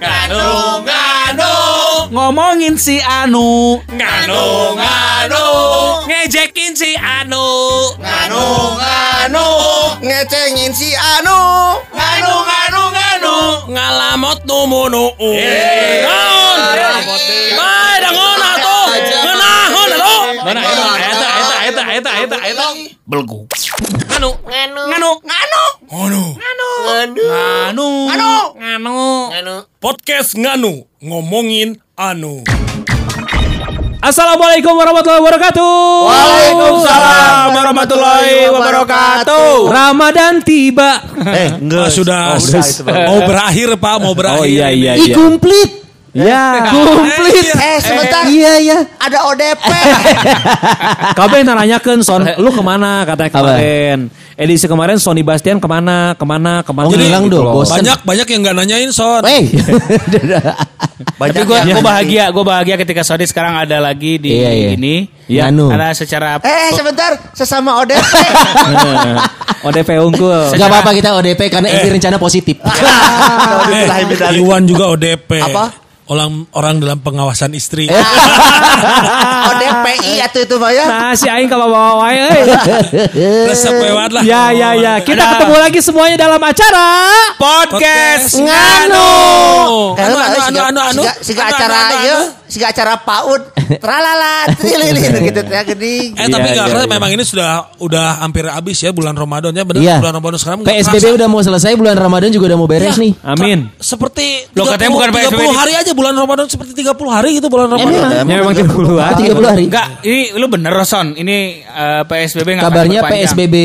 Nganu, 0.00 0.82
nganu, 0.82 1.52
Ngomongin 2.10 2.74
si 2.78 2.98
Anu. 2.98 3.78
nganu, 3.86 4.42
nganu, 4.74 5.44
ngejekin 6.10 6.74
si 6.74 6.90
Anu, 6.98 7.46
nganu, 8.02 8.42
nganu, 8.78 9.46
ngecengin 10.02 10.74
si 10.74 10.90
Anu. 10.94 11.38
Nganu, 11.94 12.32
nganu, 12.50 12.82
nganu, 12.94 13.34
ngalamot 13.70 14.38
numunu. 14.46 15.04
Naon? 16.02 16.58
Bae 17.58 17.94
dangon 18.02 18.42
atuh. 18.42 18.86
Ngeunahon 19.22 19.90
atuh. 19.94 20.22
Mana 20.44 20.60
eta 21.94 22.10
eta 22.10 22.26
eta 22.26 22.36
eta 22.42 22.42
eta 22.42 22.50
eta 22.50 22.64
eta. 22.74 22.90
Belgu. 23.06 23.46
Nganu, 24.10 24.30
nganu, 24.42 24.80
nganu, 24.90 25.10
nganu, 25.24 25.62
Nganu. 26.34 27.18
Anu. 27.70 27.88
nganu, 28.10 28.30
Anu. 28.58 28.98
nganu. 29.30 29.54
Podcast 29.78 30.34
Nganu 30.34 30.90
ngomongin 30.98 31.78
anu. 31.94 32.42
Assalamualaikum 34.04 34.76
warahmatullahi 34.76 35.22
wabarakatuh. 35.22 35.72
Waalaikumsalam 36.10 37.46
warahmatullahi 37.56 38.36
wabarakatuh. 38.52 39.48
Ramadan 39.70 40.34
tiba. 40.44 41.00
Eh 41.24 41.48
Ah, 41.48 41.56
enggak 41.56 41.88
sudah 41.88 42.36
udah 42.36 42.64
itu 42.68 42.82
Bang. 42.84 43.06
mau 43.08 43.18
berakhir 43.24 43.68
Pak, 43.80 43.96
mau 44.04 44.12
berakhir. 44.12 44.42
Oh 44.42 44.44
iya 44.44 44.68
iya 44.74 44.92
iya. 44.98 45.14
komplit. 45.16 45.83
Ya, 46.14 46.70
komplit. 46.70 47.42
Eh 47.58 47.78
sebentar 47.82 48.22
Iya, 48.30 48.52
iya. 48.62 48.78
ada 49.02 49.26
ODP 49.26 49.66
Kabe 51.18 51.42
nanyakeun 51.42 52.06
Son, 52.06 52.22
lu 52.38 52.54
ke 52.54 52.62
mana 52.62 53.02
katanya 53.02 53.34
kemarin. 53.34 53.98
Edisi 54.38 54.70
kemarin 54.70 54.94
Sony 55.02 55.26
Bastian 55.26 55.58
ke 55.58 55.66
mana, 55.66 56.14
ke 56.14 56.22
mana, 56.22 56.62
ke 56.62 56.70
mana. 56.70 56.86
Oh, 56.86 56.94
ngilang 56.94 57.26
gitu 57.26 57.42
dong. 57.42 57.66
Banyak 57.66 57.98
banyak 58.06 58.26
yang 58.30 58.40
nggak 58.46 58.54
nanyain 58.54 58.90
Son. 58.94 59.26
Wey. 59.26 59.50
Tapi 61.18 61.42
gue 61.42 61.58
gue 61.66 61.82
bahagia, 61.82 62.30
gue 62.30 62.44
bahagia 62.46 62.74
ketika 62.78 63.02
Sony 63.02 63.26
sekarang 63.26 63.66
ada 63.66 63.82
lagi 63.82 64.14
di 64.22 64.38
Iya, 64.38 64.50
iya. 64.54 64.68
ini. 64.78 65.10
Iya. 65.26 65.50
Anu. 65.50 65.66
Karena 65.66 65.90
secara 65.98 66.38
Eh 66.38 66.70
sebentar 66.70 67.18
sesama 67.34 67.82
ODP 67.82 67.98
ODP 69.66 69.88
unggul. 69.98 70.54
Gak 70.54 70.68
apa-apa 70.70 70.94
kita 70.94 71.10
ODP 71.18 71.50
karena 71.50 71.74
ini 71.74 71.98
rencana 71.98 72.22
positif. 72.22 72.54
Eh, 72.62 74.38
Iwan 74.38 74.62
juga 74.62 74.94
ODP. 74.94 75.42
Apa? 75.42 75.83
Orang 76.04 76.44
orang 76.52 76.78
dalam 76.78 77.00
pengawasan 77.00 77.52
istri. 77.52 77.88
ODPI 79.44 80.20
atau 80.20 80.40
itu 80.40 80.54
Pak 80.54 80.70
ya 80.70 80.84
Nah, 80.84 81.12
si 81.14 81.26
aing 81.26 81.48
kalau 81.48 81.68
bawa 81.68 82.02
wae 82.02 82.18
euy. 82.18 82.42
Resep 83.48 83.72
lewat 83.72 84.10
lah. 84.12 84.22
Ya 84.22 84.50
ya 84.50 84.74
ya, 84.74 84.94
kita 85.00 85.16
Ada. 85.16 85.32
ketemu 85.34 85.56
lagi 85.58 85.80
semuanya 85.80 86.16
dalam 86.18 86.36
acara 86.38 86.86
podcast 87.36 88.36
Nganu 88.36 89.10
Anu, 89.94 90.16
anu, 90.16 90.38
anu, 90.42 90.60
anu, 90.60 90.80
anu. 90.82 91.02
Siga 91.18 91.42
Anu, 91.42 91.52
acara 91.52 91.74
anu, 91.74 91.88
anu, 91.90 92.04
ya 92.04 92.14
anu. 92.14 92.26
Siga 92.44 92.66
acara 92.68 92.92
PAUD 92.98 93.42
Tralala 93.80 94.34
Trililin 94.54 94.94
gitu 95.32 95.40
ya 95.42 95.62
gede 95.64 96.12
Eh 96.12 96.26
tapi 96.28 96.44
Iya, 96.44 96.52
nggak 96.52 96.52
iya, 96.54 96.64
kerasa 96.68 96.84
iya. 96.84 96.92
memang 96.92 97.10
ini 97.10 97.24
sudah 97.24 97.50
udah 97.80 98.06
hampir 98.20 98.44
habis 98.44 98.76
ya 98.78 98.92
bulan 98.92 99.14
Ramadan 99.14 99.50
ya 99.50 99.64
benar 99.64 99.80
Iya. 99.80 99.96
bulan 99.98 100.14
Ramadan 100.14 100.38
sekarang 100.38 100.58
PSBB 100.62 101.16
udah 101.16 101.26
mau 101.26 101.40
selesai, 101.40 101.72
bulan 101.74 101.96
Ramadan 101.96 102.28
juga 102.28 102.52
udah 102.52 102.58
mau 102.58 102.68
beres 102.68 102.94
nih. 102.94 103.16
Amin. 103.22 103.72
seperti 103.76 104.46
Loh, 104.52 104.68
katanya 104.68 104.90
bukan 104.92 105.08
30 105.10 105.16
PSBB. 105.16 105.42
hari 105.50 105.72
aja 105.74 105.92
bulan 105.94 106.12
Ramadan 106.12 106.44
seperti 106.44 106.74
30 106.76 106.92
hari 107.08 107.38
gitu 107.38 107.46
bulan 107.46 107.70
Ramadan. 107.70 108.10
Ya 108.20 108.36
memang 108.36 108.52
30 108.52 108.98
Ah, 108.98 109.14
30 109.14 109.38
hari. 109.40 109.64
Enggak, 109.66 109.86
ini 110.02 110.34
lu 110.34 110.46
bener 110.46 110.74
Son. 110.82 111.14
Ini 111.14 111.36
eh, 111.62 112.02
PSBB 112.02 112.48
nggak 112.52 112.64
akan 112.64 112.74
Kabarnya. 112.74 113.00
PSBB 113.06 113.56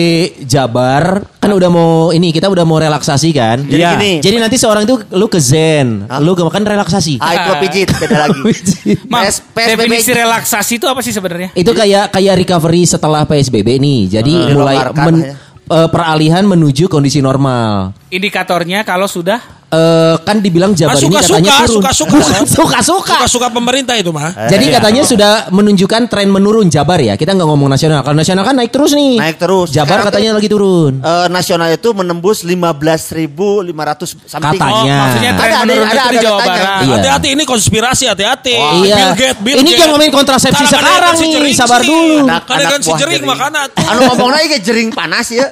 Jabar 0.44 1.03
kan 1.36 1.49
udah 1.49 1.67
mau 1.67 1.89
ini 2.09 2.30
kita 2.30 2.45
udah 2.45 2.63
mau 2.63 2.77
relaksasi 2.77 3.30
kan. 3.31 3.58
Jadi 3.61 3.75
Iya. 3.75 3.91
gini 3.95 4.11
Jadi 4.19 4.36
nanti 4.38 4.55
seorang 4.55 4.83
itu 4.83 4.95
lu 5.11 5.25
ke 5.25 5.39
Zen, 5.39 6.05
lu 6.19 6.31
ke 6.31 6.41
makan 6.41 6.63
relaksasi. 6.63 7.17
Ah 7.17 7.33
itu 7.33 7.52
pijit 7.59 7.89
beda 7.91 8.17
lagi 8.21 8.39
Ma, 9.05 9.23
PS 9.23 9.42
PSBB 9.49 9.80
definisi 9.82 10.11
relaksasi 10.11 10.73
itu 10.76 10.86
apa 10.86 11.02
sih 11.02 11.09
sebenarnya? 11.09 11.49
Itu 11.53 11.71
kayak 11.71 12.09
kayak 12.09 12.36
recovery 12.37 12.86
setelah 12.86 13.23
PSBB 13.23 13.77
nih. 13.77 13.99
Jadi 14.11 14.33
Ah, 14.36 14.52
mulai 14.52 14.76
men- 14.95 15.23
ya. 15.23 15.33
eh, 15.67 15.89
peralihan 15.89 16.43
menuju 16.43 16.86
kondisi 16.86 17.20
normal. 17.20 17.93
Indikatornya 18.09 18.82
kalau 18.82 19.05
sudah 19.05 19.58
Eh 19.69 20.15
kan 20.25 20.41
dibilang 20.41 20.73
Jabar 20.73 20.93
Ah, 20.93 20.99
ini 20.99 21.13
katanya 21.13 21.61
turun. 21.61 21.77
suka-suka. 21.77 22.09
Bukan 22.11 22.41
suka-suka. 22.43 23.15
Suka-suka 23.21 23.47
pemerintah 23.49 23.93
itu 23.93 24.09
mah. 24.09 24.33
Jadi 24.49 24.65
katanya 24.67 25.02
sudah 25.03 25.31
menunjukkan 25.49 26.09
tren 26.09 26.25
menurun 26.27 26.65
Jabar 26.67 26.97
ya. 26.97 27.13
Kita 27.13 27.31
nggak 27.31 27.45
ngomong 27.45 27.69
nasional. 27.69 28.02
Kalau 28.02 28.17
nasional 28.17 28.41
kan 28.41 28.58
naik 28.58 28.69
terus 28.69 28.91
nih. 28.91 29.21
Naik 29.21 29.37
terus. 29.37 29.69
Jabar 29.69 30.02
Sekarang 30.02 30.05
katanya 30.09 30.29
tuh- 30.31 30.37
lagi 30.37 30.49
turun. 30.49 30.93
Eh, 30.97 31.27
nasional 31.29 31.69
itu 31.69 31.89
menembus 31.91 32.41
15.500 32.41 34.17
something. 34.25 34.58
Katanya. 34.58 34.73
Oh, 34.89 35.02
maksudnya 35.05 35.31
tren 35.33 35.45
Ada, 35.45 35.53
ada, 35.53 35.61
menurun 35.63 35.85
ada, 35.85 35.93
itu 35.93 36.02
di 36.02 36.09
ada 36.09 36.23
Jawa 36.23 36.37
datanya. 36.39 36.49
Barat. 36.49 36.79
Iya. 36.79 36.93
Hati-hati 36.95 37.27
ini 37.29 37.43
konspirasi, 37.45 38.03
hati-hati. 38.08 38.55
iya. 38.81 38.95
Bill 38.97 39.13
Gates, 39.15 39.37
Bill 39.39 39.58
ini 39.59 39.69
yang 39.71 39.81
ngomongin 39.87 40.09
kontrasepsi 40.11 40.63
Kadang-kadang 40.65 40.81
sekarang 40.81 41.13
si 41.13 41.21
nih. 41.21 41.31
jering 41.31 41.53
Sabar 41.53 41.81
dulu. 41.83 42.17
Anak 42.25 42.41
kan 42.49 42.79
si 42.81 42.91
jering 42.95 43.21
makanan 43.23 43.65
tuh. 43.69 43.85
Anu 43.85 43.99
ngomong 44.09 44.29
lagi 44.31 44.58
jering 44.59 44.89
panas 44.89 45.29
ya. 45.29 45.45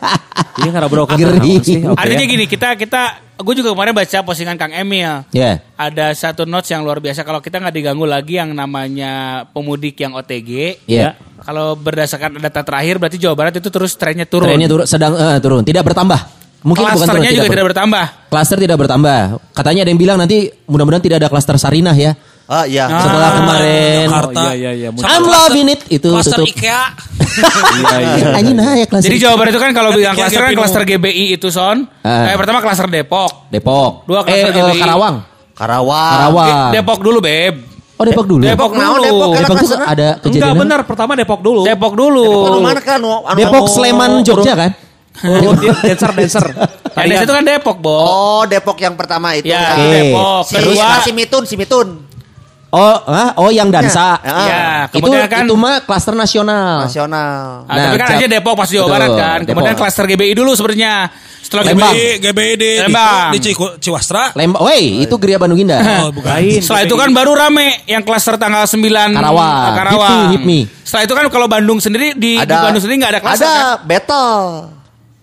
Iya 0.58 0.70
karena 0.72 0.90
broken. 0.90 1.16
Geri. 1.16 1.86
Artinya 1.94 2.26
gini, 2.26 2.46
kita 2.46 2.74
kita 2.74 3.27
gue 3.38 3.54
juga 3.54 3.70
kemarin 3.74 3.94
baca 3.94 4.18
postingan 4.26 4.58
Kang 4.58 4.74
Emil. 4.74 5.24
Ya. 5.30 5.62
Ada 5.78 6.14
satu 6.18 6.50
notes 6.50 6.74
yang 6.74 6.82
luar 6.82 6.98
biasa 6.98 7.22
kalau 7.22 7.38
kita 7.38 7.62
nggak 7.62 7.76
diganggu 7.76 8.06
lagi 8.10 8.42
yang 8.42 8.52
namanya 8.52 9.46
pemudik 9.54 9.98
yang 10.02 10.18
OTG. 10.18 10.84
Iya. 10.90 11.14
Kalau 11.46 11.78
berdasarkan 11.78 12.42
data 12.42 12.62
terakhir 12.66 12.98
berarti 12.98 13.18
Jawa 13.22 13.36
Barat 13.38 13.54
itu 13.62 13.70
terus 13.70 13.94
trennya 13.94 14.26
turun. 14.26 14.50
Trennya 14.50 14.70
turun 14.70 14.86
sedang 14.90 15.14
eh, 15.14 15.38
turun, 15.38 15.62
tidak 15.62 15.86
bertambah. 15.86 16.20
Mungkin 16.66 16.84
bukan 16.84 16.98
turun, 16.98 17.06
Klasternya 17.06 17.32
juga 17.32 17.46
ber- 17.46 17.54
tidak 17.54 17.68
bertambah. 17.72 18.06
Klaster 18.34 18.58
tidak 18.58 18.78
bertambah. 18.82 19.20
Katanya 19.54 19.82
ada 19.86 19.90
yang 19.94 20.02
bilang 20.02 20.18
nanti 20.18 20.50
mudah-mudahan 20.66 21.04
tidak 21.06 21.18
ada 21.22 21.30
klaster 21.30 21.56
Sarinah 21.62 21.94
ya. 21.94 22.18
Oh 22.48 22.64
iya. 22.64 22.86
Setelah 22.88 23.32
kemarin 23.44 24.08
Jakarta. 24.08 24.40
Oh, 24.40 24.54
iya 24.56 24.72
iya 24.72 24.88
iya. 24.88 24.90
I'm 25.04 25.26
loving 25.28 25.68
it 25.68 25.82
itu 25.92 26.08
Cluster 26.08 26.40
tutup. 26.40 26.56
IKEA. 26.56 26.84
Iya 27.38 27.98
iya. 28.02 28.28
Anjing 28.34 28.56
nah 28.58 28.74
ya 28.74 28.86
klaster. 28.90 29.14
Jadi 29.14 29.18
Jawa 29.22 29.36
Barat 29.38 29.52
itu 29.54 29.62
kan 29.62 29.72
kalau 29.76 29.90
bilang 29.94 30.16
klaster 30.18 30.42
kan 30.42 30.54
klaster 30.58 30.82
GBI 30.88 31.26
itu 31.38 31.48
son. 31.54 31.86
Ah. 32.02 32.34
Eh, 32.34 32.38
pertama 32.40 32.64
klaster 32.64 32.88
Depok. 32.90 33.52
Depok. 33.54 34.08
Dua 34.10 34.24
eh, 34.24 34.48
klaster 34.48 34.50
eh, 34.50 34.56
GBI. 34.58 34.80
Karawang. 34.82 35.16
Karawang. 35.54 36.12
Karawang. 36.18 36.70
Depok 36.74 37.00
dulu 37.04 37.20
beb. 37.22 37.56
Oh 37.98 38.04
Depok 38.06 38.26
dulu. 38.30 38.42
Depok 38.46 38.72
Depok, 38.72 38.72
nah, 38.78 38.90
dulu. 38.94 39.06
Depok 39.06 39.30
kan- 39.34 39.42
Depok 39.44 39.58
ada 39.86 40.08
Enggak 40.08 40.16
kejadian. 40.24 40.56
benar, 40.56 40.80
pertama 40.86 41.12
Depok 41.18 41.40
dulu. 41.42 41.62
Depok 41.66 41.94
dulu. 41.94 42.26
Anu 42.48 42.60
mana 42.64 42.82
kan? 42.82 43.00
Depok 43.36 43.66
Sleman 43.70 44.12
Jogja 44.24 44.54
kan? 44.56 44.72
Oh, 45.18 45.54
dancer 45.82 46.12
dancer. 46.14 46.46
Yang 46.98 47.08
di 47.10 47.16
situ 47.26 47.34
kan 47.34 47.44
Depok, 47.46 47.78
Bo. 47.82 47.98
Oh 47.98 48.42
Depok 48.46 48.78
yang 48.78 48.94
pertama 48.98 49.34
itu. 49.34 49.50
Ya, 49.50 49.74
Oke. 49.74 49.90
Depok. 49.94 50.42
Kedua, 50.50 50.88
si 51.02 51.12
Mitun, 51.14 51.44
si 51.46 51.56
Mitun. 51.58 51.88
Oh, 52.68 53.00
ah, 53.08 53.32
oh 53.40 53.48
yang 53.48 53.72
dansa. 53.72 54.20
Ya. 54.20 54.36
ya, 54.44 54.60
itu 54.92 55.00
kemudian 55.00 55.24
kan 55.26 55.48
itu 55.48 55.56
mah 55.56 55.88
klaster 55.88 56.12
nasional. 56.12 56.84
Nasional. 56.84 57.64
Ah, 57.64 57.72
Nah, 57.72 57.84
tapi 57.88 57.98
kan 57.98 58.08
aja 58.14 58.28
Depok 58.28 58.54
pas 58.54 58.68
Jawa 58.68 58.88
Barat 58.88 59.10
kan. 59.10 59.40
Kemudian 59.42 59.72
Depok. 59.72 59.88
klaster 59.88 60.04
GBI 60.04 60.36
dulu 60.36 60.52
sebenarnya. 60.52 61.08
Setelah 61.40 61.64
Lembang. 61.72 61.96
GBI. 61.96 62.12
GBI, 62.20 62.52
di, 62.52 62.56
di, 62.60 62.72
Lembang. 62.84 63.32
di 63.32 63.40
Ciku- 63.40 63.76
Ciwastra. 63.80 64.36
Lembang. 64.36 64.60
Woi, 64.62 65.00
itu 65.00 65.16
Geria 65.16 65.40
Bandung 65.40 65.64
Indah. 65.64 65.80
Oh, 66.04 66.12
bukan. 66.12 66.28
Lain. 66.28 66.60
Setelah 66.60 66.84
itu 66.84 66.96
kan 67.00 67.10
baru 67.16 67.32
rame 67.34 67.88
yang 67.88 68.04
klaster 68.04 68.36
tanggal 68.36 68.68
9 68.68 69.16
Karawang. 69.16 69.72
Karawang. 69.72 70.12
Hip 70.12 70.44
me, 70.44 70.60
hip 70.60 70.68
me. 70.68 70.84
Setelah 70.84 71.04
itu 71.08 71.14
kan 71.16 71.26
kalau 71.32 71.48
Bandung 71.48 71.80
sendiri 71.80 72.12
di, 72.14 72.36
di 72.36 72.44
Bandung 72.44 72.84
sendiri 72.84 73.00
nggak 73.00 73.12
ada 73.16 73.22
klaster 73.24 73.48
Ada 73.48 73.56
kan? 73.56 73.88
battle. 73.88 74.44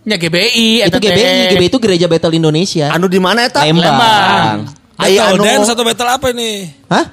Ya 0.02 0.16
GBI, 0.16 0.68
itu. 0.82 0.96
GBI, 0.96 1.32
GBI 1.52 1.68
itu 1.68 1.78
Gereja 1.78 2.06
Battle 2.08 2.32
Indonesia. 2.32 2.88
Anu 2.88 3.04
di 3.04 3.20
mana 3.20 3.44
eta? 3.44 3.60
Lembang. 3.60 3.84
Lembang. 3.84 4.56
Battle 4.96 5.28
anu. 5.30 5.42
dance 5.42 5.68
atau 5.68 5.84
battle 5.84 6.08
apa 6.08 6.26
ini? 6.32 6.72
Hah? 6.88 7.04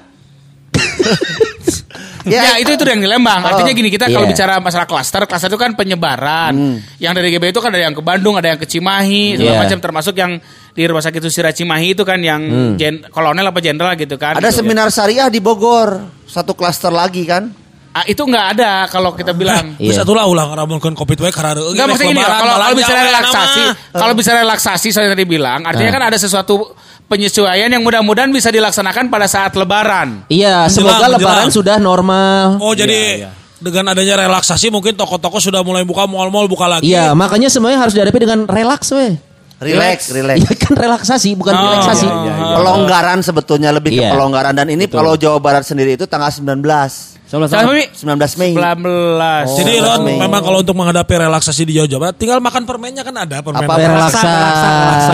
Ya, 2.22 2.54
itu 2.54 2.70
itu 2.70 2.82
yang 2.82 3.02
di 3.02 3.10
Lembang. 3.10 3.42
Artinya 3.42 3.66
Oh, 3.66 3.74
gini, 3.74 3.90
kita 3.90 4.06
kalau 4.06 4.22
iya. 4.22 4.30
bicara 4.30 4.54
masalah 4.56 4.86
klaster, 4.86 5.26
klaster 5.26 5.50
itu 5.50 5.58
kan 5.58 5.74
penyebaran. 5.74 6.54
Yang 6.96 7.12
dari 7.12 7.28
GBI 7.30 7.50
itu 7.50 7.58
kan 7.58 7.74
ada 7.74 7.82
yang 7.82 7.90
ke 7.92 8.00
Bandung, 8.00 8.38
ada 8.38 8.46
yang 8.46 8.56
ke 8.56 8.64
Cimahi, 8.64 9.34
segala 9.34 9.50
Iya. 9.52 9.62
macam 9.66 9.78
termasuk 9.80 10.14
yang 10.14 10.38
di 10.70 10.82
rumah 10.86 11.02
sakit 11.02 11.18
Susira 11.18 11.50
Cimahi 11.50 11.92
itu 11.92 12.02
kan 12.02 12.16
yang 12.16 12.40
gen- 12.76 13.02
kolonel 13.08 13.42
apa 13.44 13.58
jenderal 13.58 13.92
gitu 13.94 14.14
kan. 14.16 14.38
Ada 14.38 14.48
Gitu. 14.48 14.62
seminar 14.62 14.88
syariah 14.88 15.26
di 15.28 15.42
Bogor. 15.42 15.98
Satu 16.24 16.54
klaster 16.54 16.88
lagi 16.88 17.26
kan? 17.26 17.50
Ah, 17.92 18.04
itu 18.04 18.18
nggak 18.18 18.46
ada 18.56 18.88
kalau 18.88 19.12
kita 19.12 19.30
bilang. 19.30 19.76
Bisa 19.76 20.00
Iya. 20.00 20.02
tuh 20.02 20.16
lah 20.16 20.24
ulang 20.24 20.48
ngaramunkeun 20.48 20.94
covid 20.94 21.18
we 21.18 21.28
karena 21.28 21.52
Enggak 21.54 21.86
maksudnya 21.86 22.08
gini, 22.10 22.22
kalau 22.22 22.54
kalau 22.56 22.72
bicara 22.72 23.00
relaksasi, 23.04 23.62
kalau 23.92 24.12
bicara 24.16 24.36
relaksasi 24.40 24.88
saya 24.88 25.06
tadi 25.08 25.24
bilang, 25.24 25.60
artinya 25.62 25.90
Ah. 25.90 25.94
kan 25.94 26.04
ada 26.08 26.16
sesuatu 26.16 26.72
penyesuaian 27.04 27.68
yang 27.68 27.80
mudah-mudahan 27.80 28.28
bisa 28.28 28.48
dilaksanakan 28.48 29.06
pada 29.06 29.26
saat 29.26 29.52
lebaran. 29.52 30.24
Iya, 30.26 30.64
Menjelang, 30.64 30.72
semoga 30.72 30.92
menjelang. 30.98 31.12
lebaran 31.14 31.48
sudah 31.50 31.76
normal. 31.76 32.56
Oh 32.58 32.72
jadi 32.72 33.28
dengan 33.58 33.92
adanya 33.92 34.16
relaksasi 34.18 34.72
mungkin 34.72 34.96
toko-toko 34.96 35.36
sudah 35.36 35.60
mulai 35.60 35.84
buka 35.84 36.08
mall-mall 36.08 36.48
buka 36.48 36.64
lagi. 36.66 36.88
Iya, 36.88 37.12
makanya 37.12 37.46
semuanya 37.46 37.76
harus 37.78 37.92
dihadapi 37.92 38.18
dengan 38.18 38.48
relaks 38.48 38.88
weh. 38.90 39.20
Relax, 39.60 40.10
relax. 40.10 40.40
Iya 40.40 40.52
kan 40.56 40.74
relaksasi 40.74 41.36
bukan 41.36 41.52
Oh, 41.52 41.60
relaksasi. 41.62 42.02
iya, 42.02 42.16
iya, 42.34 42.56
Pelonggaran 42.56 43.20
sebetulnya 43.20 43.70
lebih 43.70 43.94
ke 43.94 44.00
Iya. 44.00 44.10
pelonggaran 44.10 44.56
dan 44.56 44.66
ini 44.66 44.88
kalau 44.88 45.14
Jawa 45.14 45.38
Barat 45.38 45.62
sendiri 45.62 45.94
itu 45.94 46.02
tanggal 46.02 46.32
19. 46.32 47.11
19 47.32 47.48
Sama 47.48 47.72
Mi? 47.72 47.84
19 47.88 48.40
Mei. 48.44 48.52
19. 48.52 48.60
Oh. 48.60 49.56
Jadi 49.56 49.72
Ron, 49.80 50.00
Mei. 50.04 50.20
memang 50.20 50.44
kalau 50.44 50.60
untuk 50.60 50.76
menghadapi 50.76 51.16
relaksasi 51.16 51.64
di 51.64 51.80
Jawa 51.80 52.12
Barat, 52.12 52.16
tinggal 52.20 52.44
makan 52.44 52.68
permennya 52.68 53.00
kan 53.00 53.24
ada 53.24 53.40
permen. 53.40 53.64
Apa 53.64 53.80
Relaksa. 53.80 54.32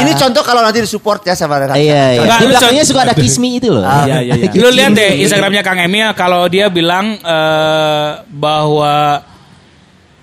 Ini 0.03 0.13
contoh 0.19 0.43
kalau 0.43 0.67
nanti 0.67 0.83
disupport 0.83 1.23
ya 1.23 1.39
sama 1.39 1.63
relaksa. 1.63 1.79
Iya, 1.79 2.19
iya. 2.19 2.35
Di 2.43 2.47
belakangnya 2.51 2.83
suka 2.83 3.07
ada 3.07 3.15
kismi 3.15 3.63
itu 3.63 3.71
loh. 3.71 3.87
Iya, 3.87 4.19
iya, 4.27 4.35
iya. 4.35 4.51
Lu 4.51 4.67
lihat 4.75 4.99
deh 4.99 5.23
Instagramnya 5.23 5.63
Kang 5.63 5.79
Emil 5.79 6.11
kalau 6.19 6.51
dia 6.51 6.67
bilang 6.67 7.23
eh, 7.23 8.09
bahwa 8.27 9.23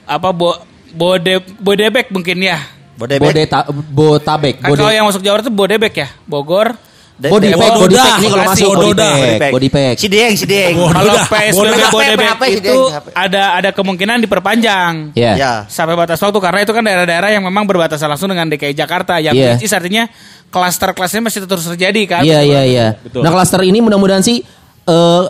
apa 0.04 0.30
bo, 0.36 0.52
bode 0.92 1.48
bodebek 1.64 2.12
mungkin 2.12 2.44
ya. 2.44 2.60
Bodebek. 3.00 3.24
Bode 3.24 3.42
ta- 3.48 3.68
Botabek. 3.72 4.60
Bode 4.60 4.84
kalau 4.84 4.92
yang 4.92 5.08
masuk 5.08 5.24
Jawa 5.24 5.40
Barat 5.40 5.48
itu 5.48 5.54
bodebek 5.56 5.94
ya, 5.96 6.08
Bogor. 6.28 6.76
Body 7.16 7.56
pack, 7.56 7.72
body 7.80 7.96
pack 7.96 8.14
ini 8.20 8.28
kalau 8.28 8.44
masuk 8.44 8.70
body 8.76 8.92
pack, 9.40 9.52
body 9.56 9.70
pack. 9.72 9.96
Cidieng, 9.96 10.34
Cidieng. 10.36 10.76
Bodoh. 10.76 10.92
Kalau 10.92 11.16
Bododa. 11.16 11.24
PSBB 11.32 11.84
bodebek 11.96 12.28
PHP, 12.28 12.44
itu 12.60 12.76
ada 13.16 13.44
ada 13.56 13.70
kemungkinan 13.72 14.20
diperpanjang. 14.20 15.16
Ya. 15.16 15.34
Ya. 15.40 15.54
Sampai 15.72 15.96
batas 15.96 16.20
waktu 16.20 16.36
karena 16.44 16.60
itu 16.68 16.76
kan 16.76 16.84
daerah-daerah 16.84 17.32
yang 17.32 17.44
memang 17.48 17.64
berbatasan 17.64 18.12
langsung 18.12 18.28
dengan 18.28 18.52
DKI 18.52 18.76
Jakarta 18.76 19.24
yang 19.24 19.32
Iya. 19.32 19.56
which 19.56 19.64
is 19.64 19.72
artinya 19.72 20.12
klaster-klasternya 20.52 21.32
masih 21.32 21.48
terus 21.48 21.64
terjadi 21.72 22.02
kan. 22.04 22.22
Iya 22.28 22.44
iya 22.44 22.62
iya. 22.68 22.88
Nah 23.16 23.32
klaster 23.32 23.64
ini 23.64 23.80
mudah-mudahan 23.80 24.20
sih 24.20 24.44
eh, 24.84 25.24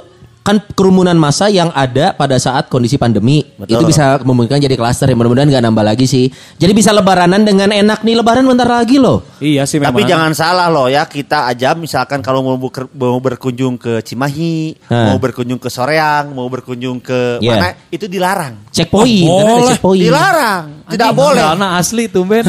kan 0.45 0.61
kerumunan 0.71 1.17
massa 1.17 1.49
yang 1.49 1.73
ada 1.73 2.13
pada 2.13 2.37
saat 2.37 2.69
kondisi 2.69 2.95
pandemi 2.95 3.41
Betul. 3.57 3.81
itu 3.81 3.83
bisa 3.89 4.21
memungkinkan 4.21 4.61
jadi 4.61 4.77
klaster 4.77 5.09
ya 5.09 5.17
mudah-mudahan 5.17 5.49
nggak 5.49 5.65
nambah 5.65 5.81
lagi 5.81 6.05
sih. 6.05 6.29
Jadi 6.55 6.69
bisa 6.69 6.93
lebaranan 6.93 7.41
dengan 7.41 7.73
enak 7.73 8.05
nih 8.05 8.13
lebaran 8.13 8.45
bentar 8.45 8.69
lagi 8.69 9.01
loh. 9.01 9.25
Iya 9.41 9.65
sih 9.65 9.81
memang. 9.81 9.89
Tapi 9.89 10.05
jangan 10.05 10.31
salah 10.31 10.69
loh 10.69 10.85
ya 10.85 11.01
kita 11.03 11.49
aja 11.49 11.73
misalkan 11.73 12.21
kalau 12.21 12.45
mau, 12.45 12.53
buker- 12.55 12.93
mau 12.93 13.17
berkunjung 13.17 13.73
ke 13.75 14.05
Cimahi, 14.05 14.77
Hah. 14.85 15.09
mau 15.09 15.17
berkunjung 15.17 15.57
ke 15.57 15.65
Soreang, 15.65 16.29
mau 16.29 16.45
berkunjung 16.45 17.01
ke 17.01 17.41
Iya. 17.41 17.49
mana 17.49 17.67
itu 17.89 18.05
dilarang. 18.05 18.69
Checkpoint, 18.69 19.25
Oh, 19.25 19.41
boleh. 19.41 19.73
checkpoint. 19.73 20.03
Dilarang, 20.05 20.63
tidak 20.85 21.09
Anjing, 21.09 21.21
boleh. 21.25 21.41
Karena 21.41 21.67
asli 21.75 22.03
tumben. 22.05 22.45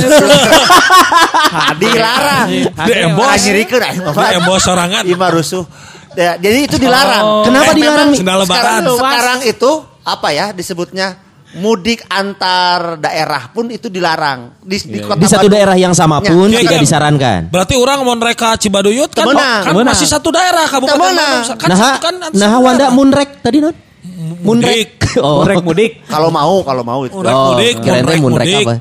dilarang. 1.81 2.47
Di 2.77 2.93
embos. 2.95 3.41
Di 3.41 3.65
embos 4.37 4.61
sorangan. 4.61 5.03
Ieu 5.07 5.17
mah 5.17 5.33
rusuh. 5.33 5.65
Ya, 6.17 6.33
jadi 6.35 6.59
itu 6.65 6.77
dilarang. 6.77 7.45
Kenapa 7.45 7.71
Eh, 7.71 7.77
dilarang, 7.77 8.09
memang 8.11 8.37
lebaran. 8.41 8.49
Sekarang, 8.49 8.85
sekarang 8.97 9.39
itu 9.45 9.71
apa 10.01 10.29
ya 10.31 10.47
disebutnya 10.51 11.09
mudik 11.55 12.05
antar 12.07 12.97
daerah 12.97 13.49
pun 13.49 13.69
itu 13.69 13.87
dilarang 13.87 14.61
di, 14.61 14.77
di 14.79 14.99
kota 14.99 15.17
Di 15.17 15.25
satu 15.25 15.41
Bandung. 15.43 15.53
daerah 15.53 15.77
yang 15.77 15.93
sama 15.93 16.19
Ya, 16.19 16.29
pun 16.29 16.49
Iya, 16.49 16.61
tidak 16.63 16.73
iya. 16.73 16.83
disarankan. 16.83 17.41
Berarti 17.49 17.75
orang 17.75 17.99
mau 18.01 18.13
mereka 18.15 18.57
Cibaduyut 18.57 19.09
kan, 19.09 19.25
Temenang. 19.25 19.61
kan 19.63 19.73
Temenang. 19.73 19.93
masih 19.93 20.07
satu 20.07 20.29
daerah 20.29 20.65
kabupaten. 20.67 21.01
Bandung. 21.01 21.41
Kan, 21.55 21.69
nah, 21.71 21.97
kan 21.97 22.15
nah 22.33 22.51
Wanda. 22.59 22.87
Munrek 22.91 23.41
tadi 23.41 23.61
non? 23.61 23.77
Mudik. 24.43 24.89
Oh, 25.17 25.41
Mudik 25.41 25.65
mudik. 25.65 25.91
Kalau 26.05 26.29
mau, 26.29 26.61
kalau 26.61 26.85
mau 26.85 27.01
itu. 27.03 27.17
Munrek 27.17 27.33
Oh, 27.33 27.57
mudik, 27.57 27.75
teh 27.75 27.89
munrek 27.89 28.19
munrek 28.21 28.45
mudik. 28.47 28.65
apa? 28.69 28.75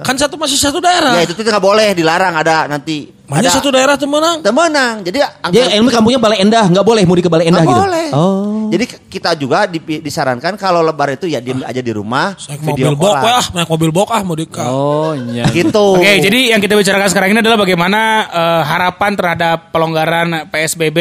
Kan 0.00 0.14
satu 0.14 0.34
masih 0.34 0.54
satu 0.54 0.78
daerah. 0.78 1.18
Ya 1.18 1.22
itu 1.24 1.32
tuh 1.32 1.42
nggak 1.42 1.58
boleh 1.60 1.90
dilarang 1.92 2.32
ada 2.32 2.64
nanti. 2.64 3.10
Hanya 3.26 3.46
ada 3.46 3.50
satu 3.52 3.70
daerah 3.70 3.94
temenang. 3.94 4.42
temenang. 4.42 5.02
Jadi 5.02 5.18
Dia 5.18 5.30
angka- 5.40 5.70
ilmu 5.72 5.88
kampungnya 5.88 6.18
Balai 6.18 6.38
Endah, 6.40 6.66
nggak 6.66 6.82
boleh 6.82 7.02
mudik 7.04 7.26
ke 7.26 7.30
Balai 7.30 7.46
Endah 7.46 7.62
gitu. 7.62 7.78
boleh. 7.78 8.06
Oh. 8.10 8.66
Jadi 8.68 8.84
kita 9.06 9.30
juga 9.34 9.66
disarankan 9.70 10.54
kalau 10.54 10.78
lebaran 10.80 11.14
itu 11.14 11.26
ya 11.26 11.38
diem 11.38 11.62
aja 11.62 11.78
di 11.78 11.90
rumah, 11.90 12.34
Naik 12.36 12.58
video 12.64 12.90
mobil 12.90 12.94
bok 12.96 13.14
call. 13.16 13.30
ah, 13.32 13.44
naik 13.52 13.68
mobil 13.68 13.90
bok 13.90 14.10
ah 14.10 14.22
mudik 14.22 14.50
ka. 14.50 14.66
Oh 14.66 15.14
iya. 15.14 15.46
Gitu. 15.48 15.86
Oke, 15.94 16.12
jadi 16.20 16.40
yang 16.50 16.60
kita 16.60 16.74
bicarakan 16.74 17.06
sekarang 17.06 17.28
ini 17.28 17.38
adalah 17.40 17.58
bagaimana 17.60 18.00
eh, 18.26 18.62
harapan 18.64 19.10
terhadap 19.14 19.70
pelonggaran 19.70 20.28
PSBB, 20.46 20.98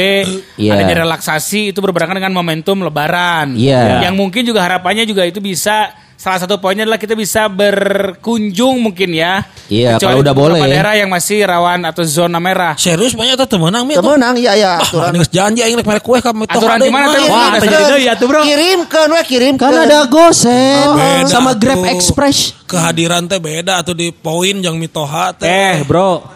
Iya. 0.56 0.72
adanya 0.76 1.02
relaksasi 1.04 1.74
itu 1.74 1.80
berbarengan 1.80 2.14
dengan 2.16 2.34
momentum 2.36 2.78
Lebaran. 2.80 3.54
Iya. 3.54 4.06
Yang 4.06 4.16
mungkin 4.16 4.42
juga 4.44 4.62
harapannya 4.62 5.02
juga 5.04 5.26
itu 5.26 5.38
bisa 5.40 5.90
salah 6.19 6.36
satu 6.36 6.60
poinnya 6.60 6.83
adalah 6.83 7.00
kita 7.00 7.16
bisa 7.16 7.48
berkunjung 7.48 8.75
mungkin 8.77 9.16
ya. 9.16 9.48
Iya, 9.66 9.95
Kecuali 9.95 10.04
kalau 10.04 10.19
udah 10.19 10.33
boleh. 10.36 10.60
daerah 10.60 10.94
yang 10.94 11.07
masih 11.07 11.39
rawan 11.42 11.80
atau 11.88 12.04
zona 12.04 12.38
merah. 12.38 12.75
Serius 12.75 13.16
banyak 13.16 13.39
tuh 13.39 13.48
temenang 13.48 13.88
mi. 13.88 13.95
Temenang 13.95 14.36
iya 14.36 14.51
ya 14.54 14.71
Ah, 14.75 14.83
aturan. 14.83 15.12
geus 15.16 15.31
janji 15.31 15.63
aing 15.63 15.80
rek 15.80 15.88
merek 15.88 16.04
kue 16.04 16.19
ka 16.19 16.36
Aturan 16.36 16.75
mah. 16.92 17.07
tuh? 17.07 17.24
Ya. 17.24 17.31
Wah, 17.31 17.50
deui 17.56 18.04
ya 18.04 18.13
tuh, 18.13 18.27
Bro. 18.27 18.44
Kirimkan 18.44 19.07
we 19.07 19.21
kirimkan. 19.24 19.63
Kan 19.63 19.80
ada 19.80 20.00
Gosen 20.12 20.86
Beda 20.92 21.30
sama 21.30 21.56
Grab 21.56 21.80
tuh. 21.80 21.88
Express. 21.88 22.51
Kehadiran 22.68 23.24
teh 23.25 23.39
beda 23.39 23.80
atau 23.80 23.95
di 23.95 24.12
poin 24.12 24.60
yang 24.60 24.75
mitoha 24.75 25.31
teh. 25.31 25.48
Eh, 25.48 25.88
Bro. 25.88 26.36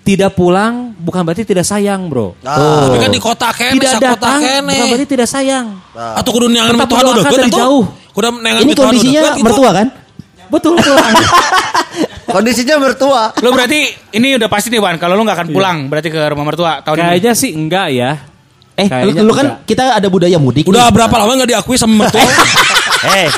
Tidak 0.00 0.32
pulang 0.32 0.94
bukan 0.96 1.26
berarti 1.26 1.42
tidak 1.42 1.66
sayang, 1.66 2.06
Bro. 2.06 2.38
Ah. 2.40 2.86
Tapi 2.86 2.96
kan 2.96 3.10
di 3.10 3.18
kota 3.18 3.50
kene, 3.50 3.74
Tidak 3.76 3.98
datang 3.98 4.38
kene. 4.38 4.70
bukan 4.72 4.86
berarti 4.88 5.06
tidak 5.10 5.26
sayang. 5.26 5.66
Atau 5.92 6.30
kudu 6.30 6.46
neangan 6.46 6.78
Tetap 6.78 6.88
deket 7.20 7.36
dari 7.36 7.50
atuh. 7.50 7.60
jauh. 7.60 7.84
Neangan 8.16 8.60
Ini 8.64 8.72
kondisinya 8.72 9.20
gitu. 9.36 9.44
mertua 9.44 9.70
kan? 9.72 9.86
Betul 10.46 10.72
pulang. 10.78 11.14
Kondisinya 12.26 12.76
mertua. 12.76 13.22
Lo 13.38 13.50
berarti 13.50 13.86
ini 14.12 14.34
udah 14.34 14.46
pasti 14.46 14.68
nih 14.68 14.78
Wan, 14.78 14.96
kalau 14.96 15.14
lu 15.14 15.22
nggak 15.22 15.38
akan 15.38 15.48
pulang 15.50 15.76
berarti 15.86 16.08
ke 16.08 16.20
rumah 16.26 16.44
mertua 16.44 16.82
tahun 16.82 16.96
ini. 16.96 17.06
Kayaknya 17.08 17.32
sih 17.32 17.50
enggak 17.50 17.86
ya. 17.90 18.10
Eh, 18.74 18.86
Kayaknya 18.86 19.22
lu, 19.22 19.30
lu 19.30 19.32
kan 19.32 19.46
enggak. 19.46 19.64
kita 19.64 19.84
ada 19.94 20.08
budaya 20.08 20.36
mudik. 20.36 20.66
Udah 20.66 20.86
nih. 20.86 20.94
berapa 20.94 21.14
lama 21.16 21.32
nggak 21.34 21.50
diakui 21.50 21.76
sama 21.76 22.04
mertua? 22.04 22.22
Eh, 22.96 23.28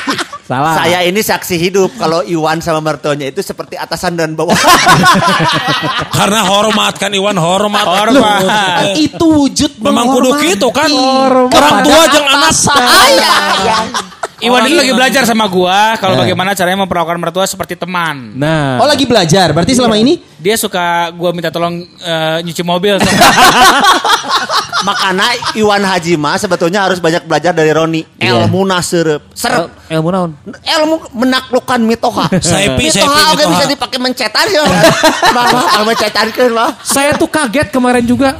Salah. 0.41 0.81
saya 0.81 1.05
ini 1.05 1.19
saksi 1.19 1.59
hidup 1.59 1.93
kalau 1.93 2.25
Iwan 2.25 2.57
sama 2.57 2.81
mertuanya 2.81 3.29
itu 3.29 3.43
seperti 3.43 3.77
atasan 3.77 4.17
dan 4.17 4.33
bawahan. 4.33 4.57
Karena 6.17 6.41
hormat 6.41 6.97
kan 6.97 7.13
Iwan 7.13 7.37
hormat. 7.37 7.85
Hormat. 7.85 8.41
Aduh. 8.41 8.97
itu 8.97 9.25
wujud 9.29 9.71
Memang 9.77 10.09
kudu 10.09 10.33
gitu 10.41 10.73
kan. 10.73 10.89
Orang 10.89 11.85
tua 11.85 12.03
jeung 12.09 12.25
anak. 12.25 12.49
atasan. 12.49 12.81
Iwan 14.39 14.61
ini 14.67 14.75
lagi 14.79 14.93
belajar 14.95 15.23
sama 15.27 15.45
gua 15.51 15.99
kalau 15.99 16.15
bagaimana 16.15 16.55
caranya 16.55 16.87
memperlakukan 16.87 17.19
mertua 17.19 17.43
seperti 17.43 17.75
teman. 17.75 18.35
Nah. 18.39 18.79
Oh 18.79 18.87
lagi 18.87 19.03
belajar. 19.03 19.51
Berarti 19.51 19.75
selama 19.75 19.99
ini 19.99 20.23
Dia 20.39 20.55
suka 20.55 21.11
gua 21.11 21.35
minta 21.35 21.51
tolong 21.51 21.83
eh, 21.83 22.37
nyuci 22.43 22.63
mobil. 22.63 22.95
Makanya 24.79 25.27
Iwan 25.59 25.83
Hajima 25.83 26.39
sebetulnya 26.39 26.87
harus 26.87 27.03
banyak 27.03 27.27
belajar 27.27 27.51
dari 27.51 27.71
Roni. 27.75 28.01
Iya. 28.15 28.47
Ilmu 28.47 28.63
serep. 28.79 29.21
Serep. 29.35 29.67
El- 29.67 29.99
ilmu 29.99 30.09
naon? 30.13 30.31
Ilmu 30.63 30.95
menaklukkan 31.17 31.79
mitoha. 31.83 32.31
Saipi, 32.39 32.87
mitoha 32.87 33.35
oke 33.35 33.43
mitoha. 33.43 33.51
bisa 33.51 33.65
dipakai 33.67 33.99
mencetan 33.99 34.45
ya. 34.47 34.63
Bang, 35.35 35.47
kalau 35.51 35.85
mencetankeun 35.91 36.51
mah. 36.55 36.69
Saya 36.85 37.11
tuh 37.19 37.27
kaget 37.27 37.67
kemarin 37.73 38.05
juga. 38.07 38.37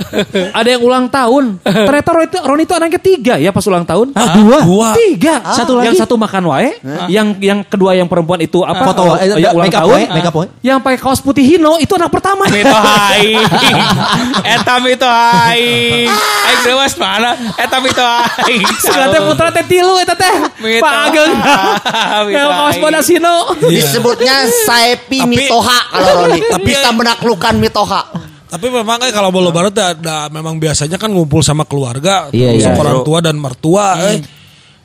Ada 0.56 0.78
yang 0.78 0.82
ulang 0.86 1.06
tahun. 1.12 1.60
Ternyata 1.66 2.10
Roni 2.16 2.28
itu, 2.30 2.38
Roni 2.40 2.64
itu 2.64 2.74
anak 2.78 2.90
ketiga 3.02 3.34
ya 3.36 3.52
pas 3.52 3.66
ulang 3.68 3.84
tahun. 3.84 4.16
Ah, 4.16 4.32
dua. 4.38 4.58
Dua. 4.64 4.90
Tiga. 4.96 5.44
Satu 5.52 5.76
lagi? 5.76 5.92
Yang 5.92 6.08
satu 6.08 6.16
makan 6.16 6.44
wae. 6.54 6.70
Yang 7.12 7.28
yang 7.44 7.60
kedua 7.68 7.98
yang 7.98 8.08
perempuan 8.08 8.40
itu 8.40 8.64
apa? 8.64 8.86
Foto 8.94 9.02
wae, 9.12 9.28
eh, 9.28 9.28
eh, 9.36 9.52
ulang 9.52 9.68
make 9.68 9.76
up 9.76 9.84
tahun. 9.84 9.92
wae, 9.92 10.04
make 10.16 10.28
up 10.30 10.36
wae. 10.38 10.48
Yang 10.64 10.78
pakai 10.86 11.00
kaos 11.02 11.20
putih 11.20 11.44
hino 11.44 11.82
itu 11.82 11.89
anak 11.96 12.12
pertama. 12.12 12.44
Mito 12.46 12.76
hai. 12.76 13.38
Eta 14.60 14.76
mito 14.80 15.08
hai. 15.08 15.64
Aing 16.10 16.62
dewas 16.62 16.94
mana? 17.00 17.34
Eta 17.56 17.78
mito 17.80 18.04
hai. 18.04 18.58
Teh 19.10 19.22
putra 19.24 19.50
teh 19.50 19.66
tilu 19.66 19.98
eta 19.98 20.14
teh. 20.14 20.34
Pak 20.78 20.94
Ageng. 21.10 21.34
Mito 22.30 22.36
Yang 22.36 22.50
kaos 22.52 22.76
hai. 22.76 22.82
bodas 22.82 23.08
hino. 23.08 23.36
Disebutnya 23.64 24.36
Saipi 24.66 25.24
Tapi- 25.24 25.30
Mitoha 25.32 25.80
kalau 25.90 26.12
Roni. 26.26 26.40
Tapi- 26.44 26.66
bisa 26.66 26.90
menaklukkan 26.92 27.54
Mitoha. 27.58 28.02
Tapi 28.50 28.66
memang 28.66 28.98
kan 28.98 29.14
kalau 29.14 29.30
lebaran 29.30 29.70
tuh 29.70 29.86
ada, 29.86 30.26
memang 30.34 30.58
biasanya 30.58 30.98
kan 30.98 31.14
ngumpul 31.14 31.46
sama 31.46 31.70
keluarga, 31.70 32.34
Iya, 32.34 32.58
terus 32.58 32.66
iya. 32.66 32.74
orang 32.74 33.06
tua 33.06 33.22
dan 33.22 33.38
mertua. 33.38 33.94
Eh. 34.10 34.26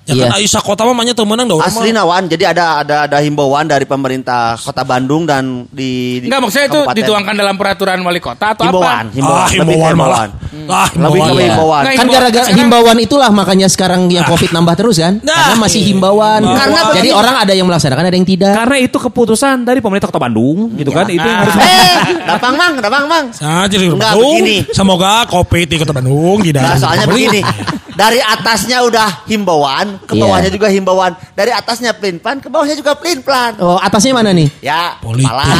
Ya 0.05 0.13
kan 0.15 0.29
Iya. 0.29 0.37
Aisyah 0.37 0.61
kota 0.61 0.85
mah 0.85 0.93
banyak 0.95 1.13
temenan 1.13 1.45
dah 1.45 1.57
orang 1.57 1.65
Asli. 1.67 1.89
Nawan, 1.89 2.23
jadi 2.27 2.45
ada 2.47 2.65
ada 2.79 2.97
ada 3.05 3.19
himbauan 3.19 3.65
dari 3.65 3.85
pemerintah 3.85 4.53
Kota 4.55 4.85
Bandung 4.85 5.25
dan 5.25 5.65
di, 5.67 6.21
di 6.21 6.27
Enggak 6.27 6.41
maksudnya 6.43 6.67
itu 6.67 6.77
kabupaten. 6.79 6.99
dituangkan 6.99 7.35
dalam 7.35 7.55
peraturan 7.55 7.99
wali 7.99 8.21
kota 8.21 8.53
atau 8.53 8.63
himbauan, 8.63 8.85
apa? 9.03 9.15
himbauan, 9.17 9.41
Ah, 9.41 9.49
lebih 9.51 9.65
himbauan 9.73 9.89
ke 9.89 9.97
malah. 9.97 10.21
Ah, 10.21 10.29
Lebih 10.29 10.29
ke 10.29 10.69
himbauan. 10.93 11.33
Iya. 11.33 11.49
himbauan. 11.49 11.81
Nggak, 11.81 11.89
kan 11.89 11.97
himbauan. 11.97 12.09
gara-gara 12.15 12.45
Sekarang- 12.45 12.61
himbauan 12.61 12.97
itulah 13.01 13.31
makanya 13.31 13.67
sekarang 13.67 14.01
yang 14.09 14.25
covid 14.25 14.51
nambah 14.51 14.75
terus 14.77 14.97
kan? 14.99 15.15
Nah. 15.19 15.33
Karena 15.35 15.57
masih 15.59 15.81
himbauan. 15.83 16.41
Karena 16.45 16.81
Jadi 16.95 17.09
orang 17.11 17.35
ada 17.39 17.53
yang 17.53 17.67
melaksanakan 17.67 18.05
ada 18.05 18.13
yang 18.15 18.29
tidak. 18.29 18.53
Karena 18.53 18.77
itu 18.79 18.97
keputusan 18.99 19.57
dari 19.63 19.81
pemerintah 19.81 20.07
Kota 20.07 20.21
Bandung 20.21 20.69
gitu 20.75 20.91
kan. 20.91 21.07
Itu 21.07 21.17
yang 21.19 21.39
harus 21.41 21.55
Eh, 21.57 21.97
dapang 22.23 22.55
mang, 22.55 22.75
dapang 22.77 23.05
mang. 23.07 23.25
Saja 23.31 23.71
di 23.71 23.89
Enggak, 23.89 24.13
Bandung. 24.13 24.37
begini. 24.37 24.57
Semoga 24.69 25.25
kopi 25.25 25.65
di 25.65 25.77
Kota 25.77 25.93
Bandung 25.93 26.39
tidak. 26.43 26.61
Nah, 26.63 26.77
soalnya 26.77 27.07
begini, 27.07 27.41
dari 27.95 28.19
atasnya 28.19 28.83
udah 28.85 29.25
himbauan, 29.27 29.99
ke 30.03 30.15
bawahnya 30.15 30.51
Iya. 30.51 30.55
juga 30.55 30.69
himbauan. 30.71 31.13
Dari 31.35 31.51
atasnya 31.51 31.95
plin 31.95 32.19
plan, 32.19 32.39
ke 32.43 32.51
bawahnya 32.51 32.75
juga 32.75 32.93
plin 32.99 33.23
plan. 33.23 33.55
Oh, 33.59 33.79
atasnya 33.79 34.13
mana 34.15 34.35
nih? 34.35 34.51
Ya, 34.61 34.99
Politik. 34.99 35.31
malah 35.31 35.51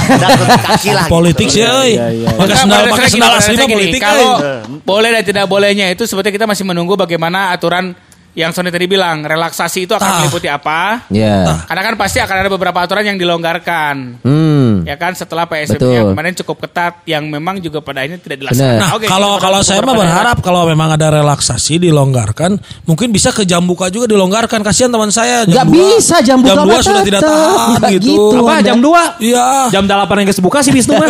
kaki 0.61 0.91
lah. 0.93 1.07
Politik 1.15 1.47
gitu. 1.49 1.59
sih, 1.59 1.65
euy. 1.65 1.93
Pakai 2.27 2.45
Enggak, 2.45 2.59
sendal, 2.59 2.83
pakai 2.91 3.09
sendal 3.11 3.33
asli 3.39 3.55
politik. 3.57 4.01
Kalau 4.03 4.31
euy. 4.39 4.83
boleh 4.83 5.09
dan 5.15 5.23
tidak 5.25 5.45
bolehnya 5.47 5.87
itu 5.91 6.03
sebetulnya 6.05 6.35
kita 6.35 6.47
masih 6.47 6.65
menunggu 6.67 6.99
bagaimana 6.99 7.55
aturan 7.55 7.95
yang 8.35 8.51
Sony 8.51 8.69
tadi 8.69 8.85
bilang 8.85 9.23
relaksasi 9.23 9.87
itu 9.87 9.93
akan 9.93 10.05
Ah. 10.05 10.17
meliputi 10.21 10.47
apa. 10.47 11.07
Ya. 11.09 11.65
Karena 11.65 11.83
kan 11.83 11.95
pasti 11.95 12.19
akan 12.19 12.37
ada 12.37 12.51
beberapa 12.51 12.77
aturan 12.77 13.03
yang 13.05 13.15
dilonggarkan. 13.15 14.21
Hmm. 14.21 14.83
Ya 14.83 14.95
kan 14.95 15.15
setelah 15.15 15.47
PSBB 15.47 15.81
yang 15.83 16.07
kemarin 16.11 16.35
cukup 16.37 16.67
ketat 16.67 16.99
yang 17.05 17.25
memang 17.25 17.59
juga 17.59 17.79
pada 17.79 18.03
akhirnya 18.03 18.19
tidak 18.19 18.43
dilaksanakan. 18.43 18.75
Nah, 18.77 18.91
Oke, 18.93 19.07
kalau 19.07 19.39
kalau 19.39 19.61
saya 19.61 19.81
mah 19.81 19.95
berharap 19.95 20.37
kalau 20.41 20.67
memang 20.67 20.91
ada 20.91 21.15
relaksasi 21.15 21.79
dilonggarkan, 21.79 22.59
mungkin 22.85 23.09
bisa 23.09 23.31
ke 23.31 23.43
jam 23.45 23.63
buka 23.63 23.87
juga 23.89 24.11
dilonggarkan. 24.11 24.61
Kasihan 24.61 24.91
teman 24.91 25.09
saya 25.09 25.47
jam 25.47 25.65
dua- 25.65 25.95
bisa, 25.95 26.19
jam 26.21 26.43
buka 26.43 26.59
dua 26.61 26.75
mah 26.75 26.83
sudah 26.83 27.03
tidak 27.03 27.23
tahan 27.23 27.81
gitu. 27.95 28.11
gitu. 28.11 28.43
Apa 28.43 28.61
jam 28.61 28.79
2? 28.79 29.23
Iya. 29.23 29.47
Jam 29.71 29.85
8 29.85 29.95
yang 30.17 30.29
kesebuka 30.29 30.59
sih 30.61 30.71
Wisnu. 30.71 30.99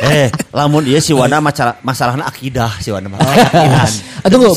Eh, 0.00 0.28
lamun 0.50 0.82
iya 0.82 0.96
si 0.96 1.12
Wana 1.12 1.38
masalah 1.38 1.76
masalahnya 1.80 2.24
akidah 2.24 2.72
si 2.80 2.88
Wana. 2.88 3.06
mah. 3.06 3.20
Keyakinan. 3.20 3.90
Ah, 4.20 4.28
Tunggu. 4.28 4.52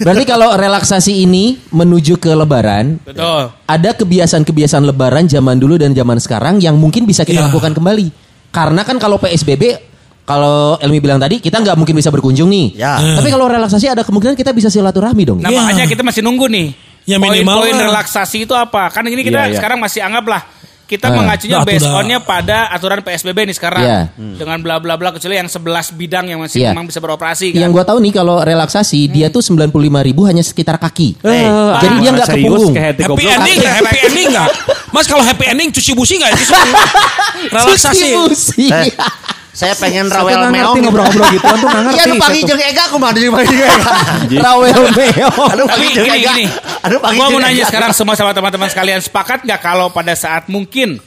Berarti 0.00 0.24
kalau 0.24 0.52
relaksasi 0.52 1.20
ini 1.20 1.60
menuju 1.68 2.16
ke 2.16 2.32
lebaran, 2.32 2.96
Betul. 3.00 3.52
ada 3.64 3.90
kebiasaan-kebiasaan 3.92 4.84
lebaran 4.84 5.24
zaman 5.24 5.56
dulu 5.56 5.76
dan 5.76 5.92
zaman 5.92 6.16
sekarang 6.16 6.58
yang 6.58 6.76
mungkin 6.76 7.04
bisa 7.04 7.22
kita 7.22 7.44
Iya. 7.44 7.48
lakukan 7.48 7.76
kembali. 7.76 8.08
Karena 8.48 8.82
kan 8.82 8.96
kalau 8.96 9.20
PSBB 9.20 9.62
kalau 10.24 10.74
Elmi 10.80 10.98
bilang 10.98 11.20
tadi 11.20 11.38
kita 11.38 11.60
nggak 11.60 11.76
mungkin 11.76 11.94
bisa 11.94 12.08
berkunjung 12.08 12.48
nih. 12.48 12.66
Ya. 12.74 12.96
Tapi 12.96 13.28
kalau 13.28 13.46
relaksasi 13.46 13.86
ada 13.86 14.02
kemungkinan 14.02 14.34
kita 14.34 14.50
bisa 14.50 14.66
silaturahmi 14.66 15.22
dong. 15.22 15.38
Nah 15.44 15.52
Iya. 15.52 15.60
makanya 15.62 15.84
kita 15.86 16.02
masih 16.02 16.24
nunggu 16.24 16.48
nih. 16.48 16.68
Ya, 17.06 17.22
minimal 17.22 17.62
Poin-poin 17.62 17.78
relaksasi 17.86 18.50
itu 18.50 18.54
apa? 18.58 18.90
Kan 18.90 19.06
ini 19.06 19.22
kita 19.22 19.46
Iya, 19.46 19.54
iya. 19.54 19.56
sekarang 19.62 19.78
masih 19.78 20.02
anggaplah 20.02 20.42
kita 20.86 21.06
Ah. 21.06 21.14
mengacunya 21.14 21.58
Nah, 21.58 21.66
based 21.66 21.86
on-nya 21.88 22.18
pada 22.18 22.70
aturan 22.70 23.02
PSBB 23.02 23.42
nih 23.44 23.54
sekarang. 23.54 23.82
Iya. 23.82 24.00
Dengan 24.14 24.58
bla 24.58 24.78
bla 24.78 24.94
bla 24.94 25.10
kecuali 25.10 25.34
yang 25.34 25.46
11 25.46 25.90
bidang 25.90 26.24
yang 26.26 26.38
masih 26.38 26.62
Iya. 26.62 26.70
memang 26.70 26.86
bisa 26.86 26.98
beroperasi 26.98 27.50
kan. 27.50 27.60
Yang 27.60 27.70
gua 27.72 27.84
tahu 27.84 27.98
nih 27.98 28.12
kalau 28.12 28.38
relaksasi 28.40 29.06
dia 29.06 29.26
tuh 29.28 29.42
95 29.42 29.66
ribu 30.00 30.22
hanya 30.24 30.40
sekitar 30.40 30.78
kaki. 30.78 31.18
Eh, 31.20 31.42
Jadi 31.76 31.94
dia 32.00 32.10
nggak 32.12 32.22
ke 32.22 32.32
serius, 32.32 32.46
punggung. 32.48 32.72
kayak 32.72 32.88
hati 32.88 33.02
Happy 33.02 33.10
goblok. 33.12 33.34
ending 33.34 33.56
nggak? 33.58 33.74
Happy 33.76 33.98
ending 34.00 34.26
nggak? 34.30 34.48
Mas 34.88 35.06
kalau 35.06 35.22
happy 35.22 35.44
ending 35.44 35.68
cuci 35.70 35.92
busi 35.92 36.14
nggak? 36.16 36.32
Relaksasi. 37.52 38.08
Susi. 38.14 38.66
Eh, 38.68 38.90
saya 39.56 39.72
pengen 39.72 40.12
rawel 40.12 40.52
meong. 40.52 40.84
ngobrol-ngobrol 40.84 41.32
gitu 41.32 41.40
tuh 41.48 41.64
nggak 41.64 41.82
ngerti. 41.88 41.96
Iya, 41.96 42.14
pagi 42.20 42.40
Satu. 42.44 42.48
jeung 42.52 42.60
Ega 42.60 42.84
kumaha 42.92 43.12
di 43.16 43.28
pagi 43.32 43.48
jeung 43.48 43.72
Ega. 43.72 43.92
Rawel 44.44 44.80
meong. 44.92 45.48
Aduh, 45.56 45.64
Tapi 45.64 45.80
pagi 45.80 45.88
jeung 45.96 46.04
gini 46.04 46.18
Ega. 46.20 46.32
gini. 46.36 46.44
Aduh, 46.84 46.98
pagi 47.00 47.16
Gua 47.16 47.26
mau 47.32 47.40
nanya 47.40 47.64
sekarang 47.64 47.90
semua 47.96 48.12
sama 48.12 48.36
teman-teman 48.36 48.68
sekalian 48.68 49.00
sepakat 49.00 49.48
nggak 49.48 49.60
kalau 49.64 49.88
pada 49.88 50.12
saat 50.12 50.44
mungkin 50.46 51.00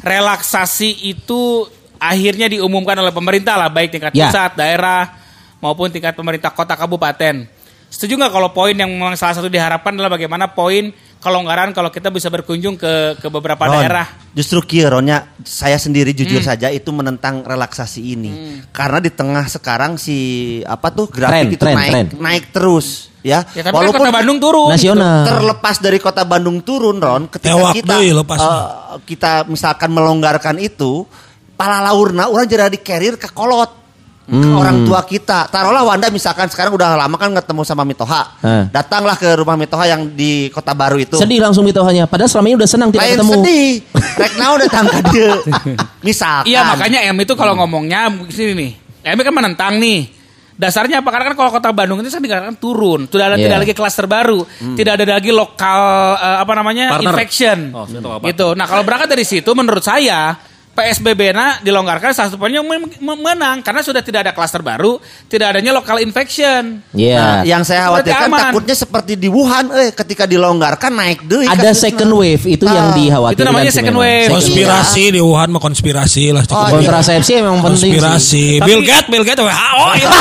relaksasi 0.00 1.10
itu 1.10 1.66
akhirnya 1.98 2.46
diumumkan 2.46 2.94
oleh 2.94 3.10
pemerintah 3.10 3.58
lah 3.58 3.66
baik 3.66 3.90
tingkat 3.90 4.14
Ya. 4.14 4.30
pusat, 4.30 4.54
daerah 4.54 5.10
maupun 5.58 5.90
tingkat 5.90 6.14
pemerintah 6.14 6.54
kota 6.54 6.78
kabupaten. 6.78 7.48
Setuju 7.90 8.14
nggak 8.14 8.30
kalau 8.30 8.54
poin 8.54 8.74
yang 8.74 8.86
memang 8.86 9.18
salah 9.18 9.34
satu 9.34 9.50
diharapkan 9.50 9.94
adalah 9.94 10.14
bagaimana 10.14 10.46
poin 10.46 10.94
kelonggaran 11.18 11.70
kalau 11.70 11.88
kita 11.88 12.08
bisa 12.08 12.26
berkunjung 12.26 12.74
ke 12.74 13.16
ke 13.16 13.26
beberapa 13.26 13.58
Ron, 13.60 13.78
daerah. 13.78 14.06
Justru 14.30 14.62
kieu 14.62 14.86
Ronnya 14.86 15.32
saya 15.42 15.74
sendiri 15.74 16.10
jujur 16.10 16.38
Hmm. 16.38 16.48
saja 16.48 16.68
itu 16.68 16.88
menentang 16.90 17.42
relaksasi 17.42 18.14
ini. 18.14 18.32
Karena 18.70 18.98
di 18.98 19.08
tengah 19.08 19.46
sekarang 19.46 19.96
si 19.96 20.16
apa 20.62 20.90
tuh 20.90 21.08
grafik 21.08 21.32
Tren, 21.32 21.46
itu 21.50 21.62
tren, 21.62 21.74
naik 21.74 21.90
tren. 21.90 22.06
naik 22.16 22.44
terus 22.50 22.86
ya. 23.20 23.42
Ya 23.52 23.62
tapi 23.64 23.74
kan 23.74 23.90
kota 23.90 24.10
Bandung 24.10 24.38
turun. 24.38 24.68
Nasional. 24.70 25.24
terlepas 25.24 25.76
dari 25.78 25.98
kota 25.98 26.22
Bandung 26.22 26.58
turun 26.60 26.96
Ron 26.96 27.22
ketika 27.26 27.54
Tewak 27.54 27.72
kita 27.74 27.94
lepas. 27.98 28.38
eh, 28.38 28.66
kita 29.04 29.32
misalkan 29.46 29.90
melonggarkan 29.90 30.56
itu 30.58 31.08
pala 31.52 31.80
laurna 31.80 32.28
orang 32.28 32.44
jadi 32.44 32.68
di 32.68 32.78
carrier 32.78 33.16
ke 33.16 33.32
kolot 33.32 33.85
Hmm. 34.26 34.58
orang 34.58 34.82
tua 34.82 35.06
kita 35.06 35.46
taruhlah 35.46 35.86
Wanda 35.86 36.10
misalkan 36.10 36.50
sekarang 36.50 36.74
udah 36.74 36.98
lama 36.98 37.14
kan 37.14 37.30
ketemu 37.30 37.62
sama 37.62 37.86
Mitoha 37.86 38.34
Hah. 38.42 38.66
datanglah 38.68 39.14
ke 39.14 39.38
rumah 39.38 39.54
Mitoha 39.54 39.86
yang 39.86 40.02
di 40.10 40.50
kota 40.50 40.74
baru 40.74 40.98
itu 40.98 41.14
Sedih 41.14 41.38
langsung 41.38 41.62
mitohanya. 41.62 42.10
Padahal 42.10 42.26
selama 42.26 42.50
ini 42.50 42.56
udah 42.58 42.66
senang 42.66 42.90
tidak 42.90 43.06
lain 43.06 43.14
ketemu. 43.14 43.32
sedih 43.38 43.70
rek 44.18 44.32
naon 44.34 44.58
datang 44.58 44.84
ke 44.90 44.98
dia 45.08 45.30
misalkan 46.06 46.46
Iya 46.46 46.60
makanya 46.66 46.98
M 47.06 47.16
itu 47.18 47.34
kalau 47.34 47.54
ngomongnya 47.54 48.10
sini 48.26 48.52
nih. 48.54 48.70
M 49.06 49.18
kan 49.22 49.30
menentang 49.32 49.78
nih. 49.78 50.10
Dasarnya 50.56 51.04
apa? 51.04 51.12
Karena 51.12 51.30
kan 51.30 51.36
kalau 51.36 51.50
kota 51.52 51.68
Bandung 51.68 52.00
itu 52.00 52.08
kan 52.08 52.18
dikatakan 52.18 52.56
turun. 52.56 53.04
Sudah 53.06 53.28
ada 53.28 53.36
Iya. 53.36 53.44
tidak 53.46 53.58
lagi 53.62 53.74
klaster 53.76 54.08
baru, 54.08 54.40
tidak 54.72 54.96
ada 54.96 55.20
lagi 55.20 55.28
lokal 55.28 55.80
eh, 56.16 56.38
apa 56.40 56.52
namanya 56.56 56.84
Partner. 56.96 57.12
infection. 57.12 57.58
Oh, 57.70 57.84
apa. 57.84 58.24
gitu. 58.24 58.56
Nah 58.56 58.64
kalau 58.64 58.80
berangkat 58.80 59.06
dari 59.06 59.22
situ, 59.22 59.50
menurut 59.52 59.84
saya 59.84 60.32
PSBB 60.76 61.32
na 61.32 61.56
dilonggarkan 61.58 62.12
salah 62.12 62.28
satu 62.28 62.36
men- 62.36 62.92
menang 63.00 63.64
karena 63.64 63.80
sudah 63.80 64.04
tidak 64.04 64.28
ada 64.28 64.32
klaster 64.36 64.60
baru, 64.60 65.00
tidak 65.24 65.56
adanya 65.56 65.72
lokal 65.72 65.96
infection. 65.98 66.84
Iya. 66.92 67.16
Nah, 67.16 67.40
yang 67.42 67.64
saya 67.64 67.88
khawatirkan 67.88 68.28
aman. 68.28 68.40
takutnya 68.44 68.76
seperti 68.76 69.16
di 69.16 69.26
Wuhan, 69.26 69.72
eh 69.72 69.90
ketika 69.90 70.28
dilonggarkan 70.28 70.92
naik 70.92 71.24
deh. 71.24 71.48
Ada 71.48 71.72
second 71.72 72.12
wave 72.12 72.44
itu 72.44 72.62
yang 72.62 72.92
dikhawatirkan. 72.92 73.40
Itu 73.40 73.42
namanya 73.42 73.72
second 73.72 73.96
memang. 73.96 74.12
wave. 74.20 74.30
Konspirasi 74.36 75.02
di 75.08 75.20
Wuhan 75.24 75.48
mah 75.48 75.62
konspirasi 75.64 76.24
lah. 76.30 76.44
Oh, 76.46 76.68
iya. 76.68 76.72
Kontrasepsi 76.76 77.32
emang 77.40 77.64
penting 77.64 77.96
konspirasi. 77.96 78.20
sih. 78.20 78.50
Bill 78.60 78.84
Gates, 78.84 79.08
Bill 79.08 79.24
Gates, 79.24 79.40
WHO, 79.40 79.86
itu. 79.96 80.18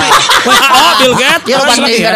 WHO, 0.48 0.86
Bill 0.98 1.14
Gates. 1.20 1.46
Ya 1.46 1.58
Tapi 1.60 1.72
gini 1.84 2.00
ya. 2.00 2.12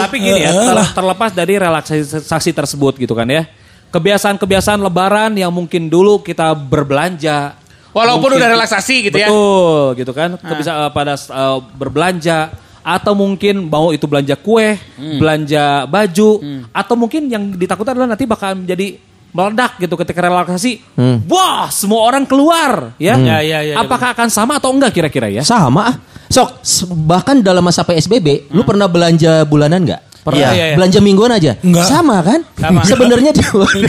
Tapi 0.00 0.16
gini 0.18 0.40
ya, 0.40 0.50
Eh, 0.56 0.88
terlepas 0.96 1.30
dari 1.36 1.54
relaksasi 1.60 2.50
tersebut 2.50 2.96
gitu 2.96 3.12
kan 3.12 3.28
ya. 3.28 3.44
Kebiasaan-kebiasaan 3.88 4.80
lebaran 4.80 5.32
yang 5.32 5.48
mungkin 5.48 5.86
dulu 5.86 6.20
kita 6.20 6.52
berbelanja. 6.52 7.56
Walaupun 7.90 8.28
mungkin- 8.28 8.38
udah 8.38 8.50
relaksasi 8.52 9.08
gitu 9.08 9.16
ya. 9.16 9.26
Betul 9.26 9.84
gitu 9.96 10.12
kan. 10.12 10.30
Bisa 10.54 10.72
pada 10.88 11.14
eh, 11.14 11.58
berbelanja 11.74 12.52
atau 12.80 13.12
mungkin 13.12 13.64
mau 13.64 13.90
itu 13.90 14.04
belanja 14.04 14.32
kue, 14.34 14.76
Hmm. 14.94 15.18
belanja 15.18 15.64
baju 15.84 16.30
atau 16.70 16.94
mungkin 16.94 17.26
yang 17.26 17.52
ditakutkan 17.52 17.92
adalah 17.92 18.12
nanti 18.12 18.24
bakal 18.24 18.54
menjadi 18.54 18.96
meledak 19.28 19.76
gitu 19.78 19.92
ketika 19.94 20.20
relaksasi. 20.22 20.80
Wah, 21.26 21.68
semua 21.68 22.00
orang 22.02 22.24
keluar 22.24 22.96
ya. 22.96 23.12
Ya, 23.14 23.40
ya, 23.40 23.60
ya, 23.62 23.74
Apakah 23.76 24.12
akan 24.12 24.28
sama 24.28 24.56
atau 24.56 24.72
enggak 24.72 24.92
kira-kira 24.94 25.28
ya? 25.28 25.44
Sama 25.44 25.80
ah. 25.86 25.96
Sok, 26.28 26.60
s- 26.60 26.84
bahkan 26.88 27.40
dalam 27.40 27.60
masa 27.60 27.80
PSBB, 27.82 28.52
lu 28.52 28.60
pernah 28.62 28.84
belanja 28.84 29.44
bulanan 29.44 29.80
nggak? 29.80 30.00
Pernah. 30.24 30.40
Iya, 30.40 30.48
iya, 30.52 30.64
iya. 30.72 30.76
Belanja 30.76 30.98
mingguan 31.00 31.30
aja. 31.32 31.52
Enggak. 31.62 31.86
Sama 31.88 32.16
kan? 32.20 32.40
Sama. 32.58 32.80
Sebenarnya 32.84 33.30
dia 33.32 33.48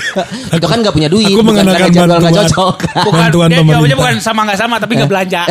itu 0.58 0.66
kan 0.70 0.78
nggak 0.80 0.94
punya 0.96 1.10
duit, 1.12 1.28
Aku 1.36 1.42
bukan 1.44 1.66
mengenakan 1.66 1.80
karena 1.80 1.90
jadwal 1.92 2.08
nggak 2.08 2.22
bantuan. 2.24 2.48
cocok. 2.48 2.76
Bukan, 3.10 3.20
Bantuan 3.20 3.48
dia 3.50 3.60
jawabnya 3.66 3.98
bukan 3.98 4.16
sama 4.22 4.42
nggak 4.48 4.60
sama, 4.60 4.76
tapi 4.80 4.92
nggak 4.96 5.12
belanja. 5.12 5.42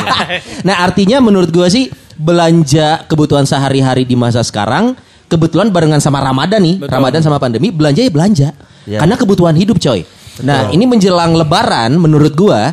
nah 0.68 0.76
artinya 0.84 1.18
menurut 1.18 1.50
gua 1.50 1.66
sih 1.66 1.88
belanja 2.14 3.04
kebutuhan 3.08 3.48
sehari-hari 3.48 4.04
di 4.04 4.14
masa 4.14 4.44
sekarang 4.44 4.92
kebetulan 5.26 5.72
barengan 5.72 6.02
sama 6.02 6.20
Ramadan 6.20 6.60
nih, 6.60 6.76
Ramadan 6.84 7.20
sama 7.24 7.40
pandemi 7.40 7.72
belanja 7.72 8.00
ya 8.04 8.10
belanja. 8.12 8.48
Ya. 8.88 8.98
Karena 9.00 9.14
kebutuhan 9.16 9.54
hidup 9.56 9.78
coy. 9.80 10.04
Nah 10.40 10.72
ini 10.72 10.84
menjelang 10.88 11.36
Lebaran 11.36 11.96
menurut 12.00 12.32
gua 12.32 12.72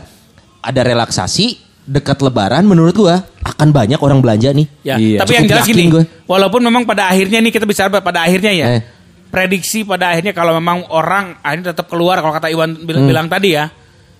ada 0.61 0.81
relaksasi 0.83 1.66
dekat 1.87 2.19
Lebaran 2.19 2.61
menurut 2.61 2.91
gua 2.93 3.15
akan 3.41 3.71
banyak 3.71 3.95
orang 3.97 4.19
belanja 4.19 4.51
nih. 4.51 4.67
Ya, 4.83 4.95
Iya. 4.95 5.23
tapi 5.23 5.33
yang 5.33 5.47
jelas 5.47 5.63
gini, 5.63 5.87
gue. 5.87 6.03
walaupun 6.25 6.59
memang 6.59 6.83
pada 6.83 7.07
akhirnya 7.07 7.39
nih 7.39 7.49
kita 7.49 7.63
bisa 7.63 7.87
pada 7.87 8.19
akhirnya 8.21 8.51
ya. 8.51 8.65
Eh. 8.75 8.81
Prediksi 9.27 9.83
pada 9.83 10.11
akhirnya 10.11 10.31
kalau 10.31 10.51
memang 10.53 10.83
orang 10.87 11.39
akhirnya 11.41 11.71
tetap 11.71 11.87
keluar 11.87 12.19
kalau 12.19 12.31
kata 12.31 12.47
Iwan 12.47 12.75
bil- 12.77 12.95
Hmm. 12.97 13.07
bilang 13.07 13.27
tadi 13.27 13.55
ya. 13.55 13.71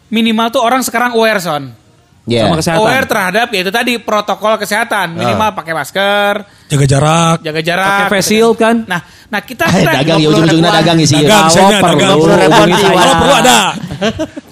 Minimal 0.07 0.47
tuh 0.49 0.61
orang 0.61 0.79
sekarang 0.81 1.11
aware 1.13 1.37
son. 1.37 1.75
Ya. 2.23 2.43
Sama 2.43 2.59
kesehatan. 2.59 2.79
Aware 2.81 3.05
terhadap 3.05 3.47
yaitu 3.51 3.71
tadi 3.71 3.93
protokol 3.97 4.55
kesehatan, 4.57 5.15
minimal 5.15 5.47
pakai 5.53 5.71
masker, 5.71 6.33
Jaga 6.67 6.85
jarak. 6.85 7.37
jaga 7.39 7.61
jarak. 7.61 7.87
Pakai 8.03 8.11
face 8.13 8.27
shield 8.29 8.55
kan? 8.57 8.83
Nah, 8.83 8.99
nah 9.25 9.39
kita 9.39 9.63
Eh, 9.65 9.79
kita 9.79 9.91
dagang 9.95 10.19
ya 10.19 10.27
ujung-ujungnya 10.27 10.67
repot. 10.69 10.79
dagang 10.83 10.97
sih. 11.01 11.15
Dagang, 11.17 11.31
Kalau 11.41 11.47
saya 11.49 11.67
perlu, 11.79 11.87
dagang. 11.95 12.17
perlu 12.17 12.35
repot, 12.35 12.51
hubungi 12.51 12.67
Iwan. 12.67 12.83
saya. 12.83 12.95
Kalau 12.99 13.15
perlu 13.15 13.33
ada. 13.33 13.57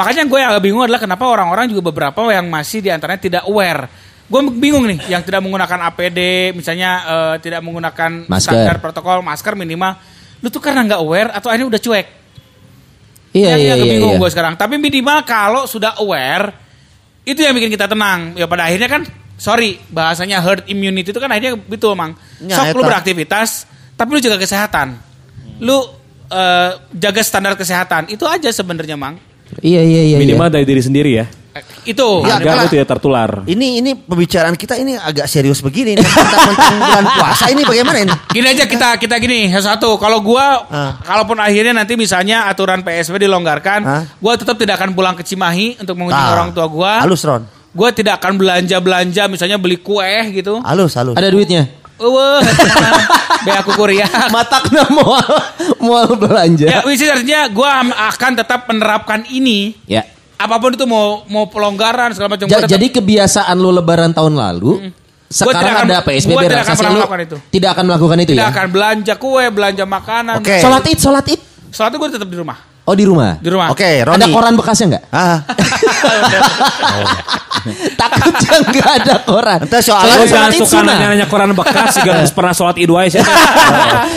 Makanya 0.00 0.24
gue 0.24 0.38
yang 0.40 0.50
agak 0.56 0.64
bingung 0.64 0.80
adalah 0.80 0.96
kenapa 0.96 1.28
orang-orang 1.28 1.68
juga 1.68 1.92
beberapa 1.92 2.24
yang 2.32 2.48
masih 2.48 2.80
di 2.80 2.88
antaranya 2.88 3.20
tidak 3.20 3.42
aware. 3.44 3.84
Gue 4.32 4.40
bingung 4.48 4.88
nih, 4.88 5.12
yang 5.12 5.20
tidak 5.20 5.44
menggunakan 5.44 5.92
APD, 5.92 6.50
misalnya 6.56 6.90
eh, 7.04 7.34
tidak 7.44 7.60
menggunakan 7.60 8.24
Masker. 8.24 8.48
standar 8.48 8.80
protokol 8.80 9.20
masker 9.20 9.52
minimal, 9.52 10.00
lu 10.40 10.48
tuh 10.48 10.62
karena 10.64 10.88
nggak 10.88 11.00
aware 11.04 11.28
atau 11.36 11.52
akhirnya 11.52 11.76
udah 11.76 11.82
cuek. 11.84 12.06
Iya 13.36 13.48
yang 13.54 13.60
iya 13.60 13.72
agak 13.76 13.86
iya. 13.86 13.92
bingung 13.92 14.14
iya. 14.16 14.20
gue 14.24 14.30
sekarang. 14.32 14.54
Tapi 14.56 14.74
minimal 14.80 15.18
kalau 15.28 15.68
sudah 15.68 16.00
aware, 16.00 16.48
itu 17.28 17.36
yang 17.44 17.52
bikin 17.52 17.68
kita 17.68 17.84
tenang. 17.84 18.32
Ya 18.40 18.48
pada 18.48 18.72
akhirnya 18.72 18.88
kan, 18.88 19.04
sorry, 19.36 19.76
bahasanya 19.92 20.40
herd 20.40 20.64
immunity 20.72 21.12
itu 21.12 21.20
kan 21.20 21.28
akhirnya 21.28 21.60
betul 21.60 21.92
mang. 21.92 22.16
Ya, 22.40 22.56
Sok 22.56 22.80
lu 22.80 22.82
eta. 22.82 22.88
beraktivitas, 22.96 23.68
tapi 24.00 24.16
lu 24.16 24.20
jaga 24.24 24.40
kesehatan. 24.40 24.96
Lu 25.60 25.76
eh, 26.32 26.70
jaga 26.96 27.20
standar 27.20 27.52
kesehatan. 27.60 28.08
Itu 28.08 28.24
aja 28.24 28.48
sebenarnya 28.48 28.96
mang. 28.96 29.28
Iya 29.58 29.82
iya 29.82 30.02
iya. 30.14 30.16
Minimal 30.22 30.46
iya. 30.46 30.54
dari 30.54 30.64
diri 30.64 30.82
sendiri 30.82 31.10
ya. 31.18 31.26
Eh, 31.50 31.90
Itu. 31.90 32.22
Ya, 32.22 32.38
Agar 32.38 32.62
lu 32.62 32.70
tidak 32.70 32.86
tertular. 32.86 33.42
Ini 33.42 33.82
ini 33.82 33.90
pembicaraan 33.98 34.54
kita 34.54 34.78
ini 34.78 34.94
agak 34.94 35.26
serius 35.26 35.58
begini. 35.58 35.98
Tentang 35.98 36.78
bulan 36.78 37.04
puasa 37.18 37.50
ini 37.50 37.66
bagaimana 37.66 37.98
ini? 38.06 38.14
Gini 38.30 38.46
aja 38.46 38.64
kita 38.70 38.94
kita 39.02 39.18
gini 39.18 39.50
satu. 39.58 39.98
Kalau 39.98 40.22
gua, 40.22 40.62
Ah. 40.70 40.94
kalaupun 41.02 41.42
akhirnya 41.42 41.74
nanti 41.74 41.98
misalnya 41.98 42.46
aturan 42.46 42.86
PSBB 42.86 43.26
dilonggarkan, 43.26 43.80
Ah. 43.82 44.02
gua 44.22 44.38
tetap 44.38 44.54
tidak 44.62 44.78
akan 44.78 44.94
pulang 44.94 45.18
ke 45.18 45.26
Cimahi 45.26 45.82
untuk 45.82 45.98
mengunjungi 45.98 46.30
Ah. 46.30 46.36
orang 46.38 46.54
tua 46.54 46.66
gua. 46.70 47.02
Halus 47.02 47.26
Ron. 47.26 47.42
Gua 47.74 47.90
tidak 47.90 48.22
akan 48.22 48.38
belanja 48.38 48.78
belanja, 48.78 49.22
misalnya 49.26 49.58
beli 49.58 49.78
kue 49.82 50.06
gitu. 50.30 50.62
Halus 50.62 50.94
halus. 50.94 51.18
Ada 51.18 51.34
duitnya. 51.34 51.66
Wah, 52.00 52.40
be 53.44 53.50
aku 53.52 53.70
kuliah. 53.76 54.08
Matakna 54.28 54.88
mual 54.88 55.26
mual 55.78 56.08
belanja. 56.16 56.64
ya, 56.64 56.80
wis 56.82 56.98
artinya 57.02 57.46
gua 57.46 57.84
akan 58.08 58.30
tetap 58.34 58.64
menerapkan 58.64 59.22
ini 59.26 59.74
Ya. 59.84 60.02
apa 60.34 60.56
pun 60.56 60.72
itu 60.72 60.84
mau 60.84 61.22
mau 61.26 61.46
pelonggaran 61.46 62.10
segala 62.10 62.32
macam. 62.32 62.46
Ja- 62.46 62.64
jadi 62.64 62.86
kebiasaan 62.90 63.54
lu 63.54 63.70
lebaran 63.70 64.10
tahun 64.10 64.32
lalu 64.32 64.90
sekarang 65.28 65.60
tidak 65.60 65.76
akan- 65.76 65.86
ada 65.86 65.96
PSBB 66.02 66.42
tidak 66.42 66.60
akan 66.64 66.74
melakukan 66.90 67.18
itu. 67.22 67.36
tidak 67.52 67.68
akan 67.70 67.84
melakukan 67.86 68.16
itu 68.18 68.30
tidak 68.32 68.42
ya. 68.42 68.50
akan 68.50 68.66
belanja 68.66 69.12
kue, 69.14 69.44
belanja 69.46 69.84
makanan. 69.84 70.34
Oke. 70.40 70.56
Sholat 70.58 70.82
id, 70.82 70.98
sholat 70.98 71.24
id. 71.28 71.40
Sholat 71.70 71.92
gue 71.92 72.08
tetap 72.10 72.26
di 72.26 72.34
rumah. 72.34 72.58
Oh 72.82 72.96
di 72.96 73.06
rumah. 73.06 73.38
Di 73.38 73.46
rumah. 73.46 73.70
Oke, 73.70 74.02
Ada 74.02 74.10
Roni. 74.18 74.34
koran 74.34 74.58
bekasnya 74.58 74.86
nggak? 74.90 75.04
Ah, 75.12 75.38
Takutnya 77.92 78.56
nggak 78.62 78.90
ada 78.96 79.14
koran. 79.22 79.58
Ente 79.66 79.76
Lo 79.76 79.84
soalnya 79.84 80.24
jangan 80.24 80.50
suka 80.54 80.78
nanya-nanya 80.80 81.26
koran 81.26 81.50
bekas 81.52 81.98
Gak 81.98 82.30
pernah 82.30 82.54
sholat 82.54 82.76
idul 82.78 83.02
sih 83.06 83.18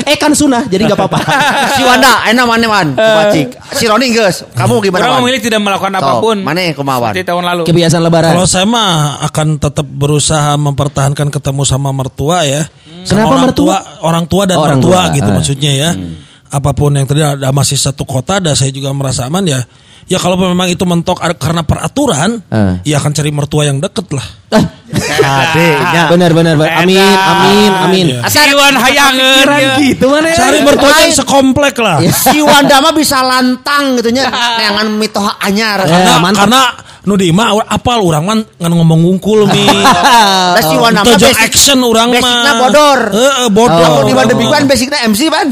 eh 0.03 0.17
kan 0.17 0.31
sunnah, 0.31 0.63
jadi 0.65 0.85
nggak 0.85 0.99
apa-apa. 0.99 1.19
si 1.75 1.81
Wanda, 1.81 2.23
enak 2.27 2.45
mana 2.45 2.65
man, 2.65 2.87
kumacik. 2.93 3.47
Si 3.73 3.83
Roni 3.85 4.11
geus, 4.11 4.43
kamu 4.51 4.79
gimana 4.81 5.01
Orang 5.03 5.23
memilih 5.23 5.39
tidak 5.39 5.59
melakukan 5.59 5.93
apa 5.95 6.11
pun. 6.19 6.37
mana 6.39 6.59
yang 6.61 6.75
kumawan? 6.75 7.09
Seperti 7.09 7.25
tahun 7.25 7.43
lalu. 7.43 7.61
Kebiasaan 7.65 8.03
lebaran. 8.03 8.29
Kalau 8.35 8.45
saya 8.45 8.65
mah 8.65 8.91
akan 9.23 9.47
tetap 9.57 9.85
berusaha 9.85 10.53
mempertahankan 10.55 11.27
ketemu 11.29 11.61
sama 11.63 11.89
mertua 11.89 12.43
ya. 12.43 12.67
Sama 13.03 13.23
Kenapa 13.23 13.29
orang 13.29 13.43
mertua? 13.49 13.63
Tua, 13.63 13.77
orang 14.01 14.23
tua 14.27 14.43
dan 14.45 14.55
Oh, 14.59 14.63
orang 14.63 14.79
mertua 14.79 15.01
tua. 15.07 15.15
gitu 15.15 15.29
Ah. 15.29 15.35
maksudnya 15.35 15.71
ya. 15.73 15.89
Apa 16.47 16.69
pun 16.71 16.93
yang 16.93 17.07
terjadi 17.09 17.33
ada 17.35 17.49
masih 17.49 17.75
satu 17.75 18.05
kota 18.05 18.37
dan 18.37 18.53
saya 18.53 18.69
juga 18.69 18.93
merasa 18.93 19.25
aman 19.25 19.43
ya. 19.43 19.59
Ya 20.13 20.21
kalau 20.21 20.37
memang 20.37 20.69
itu 20.69 20.85
mentok 20.85 21.17
ar- 21.17 21.33
karena 21.33 21.65
peraturan, 21.65 22.37
Ah. 22.47 22.77
ya 22.81 23.01
akan 23.01 23.11
cari 23.11 23.33
mertua 23.33 23.65
yang 23.65 23.81
deket 23.81 24.05
lah. 24.11 24.21
Eh, 24.53 24.61
Adeknya. 25.17 26.05
benar 26.07 26.31
benar 26.31 26.53
benar. 26.53 26.85
Amin 26.85 27.01
amin 27.01 27.71
amin. 27.81 28.05
Iya. 28.13 28.29
Siwan 28.29 28.77
hayangan. 28.77 29.45
gitu 29.81 30.05
mana 30.05 30.29
ya 30.29 30.37
Cari 30.37 30.59
mertua 30.61 30.93
yang 31.01 31.13
sekomplek 31.15 31.75
lah. 31.79 31.97
Si 32.05 32.37
Wanda 32.39 32.77
mah 32.77 32.93
bisa 32.93 33.19
lantang 33.19 33.97
gitu 33.97 34.13
nya, 34.13 34.29
neangan 34.29 34.93
mitoha 34.93 35.33
anyar. 35.41 35.81
Karena, 35.81 35.97
Eh, 36.07 36.19
mantap. 36.19 36.45
karena 36.45 36.61
nu 37.03 37.13
di 37.13 37.29
mah 37.29 37.67
apal 37.67 37.99
urang 37.99 38.23
mah 38.23 38.39
ngan 38.39 38.71
ngomong 38.71 38.99
ngungkul 39.01 39.43
nih. 39.45 39.67
Da 40.55 40.61
si 40.61 40.71
Wanda 40.73 41.03
mah 41.03 41.13
basic- 41.13 41.35
action 41.37 41.79
urang 41.79 42.09
mah. 42.09 42.17
basicna 42.17 42.51
bodor. 42.57 42.99
Heeh, 43.11 43.47
bodor. 43.49 43.83
Kamu 43.83 43.99
di 44.07 44.13
mana 44.45 44.63
basicnya 44.63 44.99
MC 45.03 45.27
ban. 45.27 45.47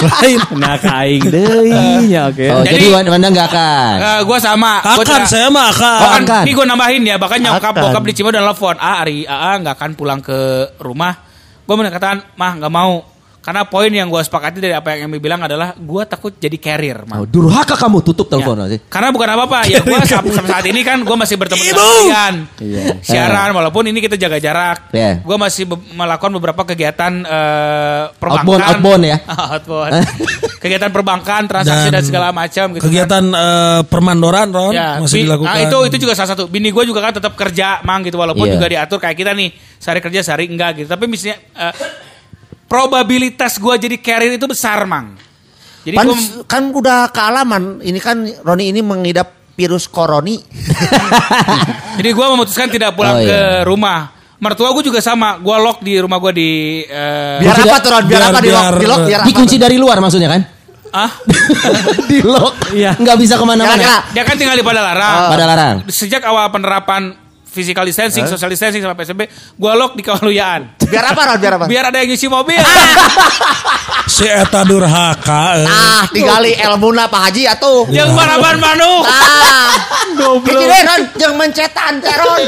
Lain. 0.00 0.38
Nah 0.60 0.76
kaing 0.76 1.24
deh 1.24 1.64
nya 2.10 2.28
oke 2.28 2.44
Oh, 2.46 2.60
jadi, 2.60 2.84
Jadi- 2.90 3.08
Wanda 3.08 3.28
nggak 3.28 3.48
akan. 3.48 3.94
gue 4.22 4.38
sama. 4.38 4.72
Gua 4.82 4.92
Akan 4.94 5.06
tidak- 5.06 5.30
saya 5.30 5.48
mah 5.48 5.66
akan. 5.68 5.98
Bahkan 5.98 6.22
Akan. 6.22 6.42
ini 6.44 6.52
gue 6.52 6.66
nambahin 6.66 7.02
ya, 7.02 7.16
bahkan 7.16 7.38
nyokap 7.38 7.72
Akan. 7.72 7.82
bokap 7.88 8.02
di 8.04 8.12
Cimo 8.12 8.28
dan 8.28 8.42
telepon, 8.42 8.76
ah 8.76 9.00
Ari, 9.00 9.24
ah 9.24 9.56
nggak 9.56 9.74
akan 9.74 9.90
pulang 9.94 10.20
ke 10.20 10.36
rumah. 10.78 11.16
Gue 11.64 11.74
mengatakan, 11.74 12.20
mah 12.34 12.52
nggak 12.56 12.68
mau. 12.68 13.00
Karena 13.40 13.64
poin 13.64 13.88
yang 13.88 14.06
gue 14.06 14.20
sepakati 14.20 14.60
dari 14.60 14.70
apa 14.70 14.92
yang 14.92 15.08
Emi 15.08 15.16
bilang 15.16 15.40
adalah 15.40 15.72
gue 15.72 16.02
takut 16.04 16.28
jadi 16.30 16.52
carrier, 16.54 17.08
mah. 17.08 17.18
Oh, 17.18 17.26
durhaka 17.26 17.72
kamu 17.72 18.04
tutup 18.04 18.28
telepon 18.28 18.60
Ya. 18.60 18.76
sih. 18.76 18.80
Karena 18.84 19.08
bukan 19.08 19.28
apa-apa, 19.30 19.64
ya 19.64 19.80
gue 19.80 19.96
sampai 20.12 20.44
saat 20.44 20.64
ini 20.64 20.80
kan 20.80 21.00
gue 21.00 21.16
masih 21.16 21.40
bertemu 21.40 21.62
dengan 21.64 21.80
kalian. 21.80 22.34
Iya. 22.60 22.82
Siaran, 23.00 23.50
walaupun 23.50 23.88
ini 23.88 23.98
kita 23.98 24.14
jaga 24.14 24.36
jarak. 24.36 24.92
Iya. 24.92 25.24
Gue 25.24 25.36
masih 25.36 25.64
be- 25.64 25.80
melakukan 25.90 26.36
beberapa 26.36 26.62
kegiatan 26.64 27.12
eh, 27.22 28.02
perbankan. 28.12 28.44
Outbound, 28.44 28.62
outbound 28.76 29.02
ya? 29.02 29.16
outbound. 29.56 29.92
kegiatan 30.60 30.90
perbankan, 30.90 31.42
transaksi 31.48 31.88
dan, 31.88 31.96
Dan 31.96 32.04
segala 32.04 32.28
macam. 32.30 32.66
Gitu 32.70 32.84
kan. 32.84 32.86
Kegiatan 32.86 33.24
eh, 33.24 33.80
permandoran 33.88 34.48
Ron 34.52 34.72
Ya, 34.72 35.00
masih 35.00 35.24
dilakukan. 35.24 35.48
Nah, 35.48 35.64
itu 35.64 35.78
itu 35.88 35.96
juga 35.98 36.12
salah 36.12 36.36
satu. 36.36 36.44
Bini 36.44 36.68
gue 36.68 36.84
juga 36.84 37.00
kan 37.00 37.16
tetap 37.16 37.32
kerja, 37.32 37.80
mang 37.82 38.04
gitu 38.04 38.14
walaupun 38.14 38.44
Iya. 38.44 38.54
juga 38.54 38.66
diatur 38.68 38.98
kayak 39.00 39.16
kita 39.16 39.32
nih, 39.32 39.48
sehari 39.80 40.00
kerja 40.00 40.20
sehari 40.22 40.44
enggak 40.44 40.76
gitu. 40.76 40.88
Tapi 40.88 41.08
misalnya 41.08 41.40
eh, 41.56 41.74
probabilitas 42.70 43.58
gue 43.58 43.74
jadi 43.80 43.96
carrier 43.98 44.38
itu 44.38 44.46
besar, 44.46 44.86
mang. 44.86 45.18
Jadi 45.82 45.96
Pan, 45.96 46.06
gue 46.06 46.16
kan 46.46 46.62
udah 46.70 47.10
kealaman. 47.10 47.82
Ini 47.82 47.98
kan 47.98 48.16
Roni 48.40 48.70
ini 48.70 48.78
mengidap 48.78 49.34
virus 49.52 49.88
koroni. 49.88 50.38
jadi 51.98 52.08
gua 52.12 52.32
memutuskan 52.32 52.68
tidak 52.68 52.94
pulang 52.94 53.18
Oh, 53.18 53.20
ke 53.20 53.34
iya. 53.34 53.60
rumah. 53.60 54.12
Mertua 54.40 54.72
gue 54.72 54.80
juga 54.82 55.04
sama, 55.04 55.36
gue 55.36 55.52
lock 55.52 55.84
di 55.84 56.00
rumah 56.00 56.16
gue 56.18 56.32
di 56.32 56.50
eh, 56.80 57.44
Biar 57.44 57.52
Kunci 57.54 57.68
apa 57.68 57.76
tuh? 57.78 57.90
Biar, 57.92 58.04
biar- 58.08 58.24
apa 58.24 58.40
di 58.40 58.48
lock? 58.48 58.62
biar- 58.62 58.78
Di 58.78 58.86
lock 58.88 59.00
biar 59.04 59.20
apa? 59.20 59.28
Dikunci 59.28 59.56
dari 59.56 59.76
luar 59.76 59.98
maksudnya 60.00 60.30
kan? 60.30 60.42
ah 60.90 61.12
di 62.10 62.18
lock. 62.20 62.72
Iya. 62.72 62.96
Nggak 62.96 63.16
bisa 63.16 63.34
ke 63.36 63.44
mana-mana. 63.44 64.08
dia 64.10 64.22
kan 64.24 64.34
tinggal 64.34 64.56
di 64.56 64.64
Padalarang. 64.64 65.28
Pada 65.28 65.44
larang. 65.44 65.76
Sejak 65.86 66.24
awal 66.24 66.48
penerapan 66.48 67.14
physical 67.50 67.82
distancing, 67.82 68.24
social 68.24 68.46
distancing 68.46 68.78
sama 68.80 68.94
PSBB, 68.94 69.26
gue 69.58 69.72
lock 69.74 69.98
di 69.98 70.02
Kawaluyaan. 70.06 70.78
Biar 70.86 71.04
apa 71.10 71.22
Ron? 71.26 71.38
Biar 71.42 71.52
apa? 71.58 71.64
Biar 71.66 71.84
ada 71.90 71.98
yang 71.98 72.08
ngisi 72.08 72.30
mobil. 72.30 72.62
si 74.14 74.26
eta 74.26 74.62
durhaka. 74.62 75.58
eh. 75.58 75.66
Ah, 75.66 76.02
tinggali 76.10 76.54
ilmuna 76.54 77.06
Pak 77.06 77.20
Haji 77.30 77.42
atuh. 77.46 77.90
yang 77.90 78.14
baraban 78.14 78.58
manuk. 78.58 79.02
Ah, 79.06 79.70
goblok. 80.18 80.62
Deh 80.62 80.82
Ron, 80.82 81.02
jeung 81.18 81.34
mencetan 81.34 81.98
teh 81.98 82.14
Ron. 82.14 82.42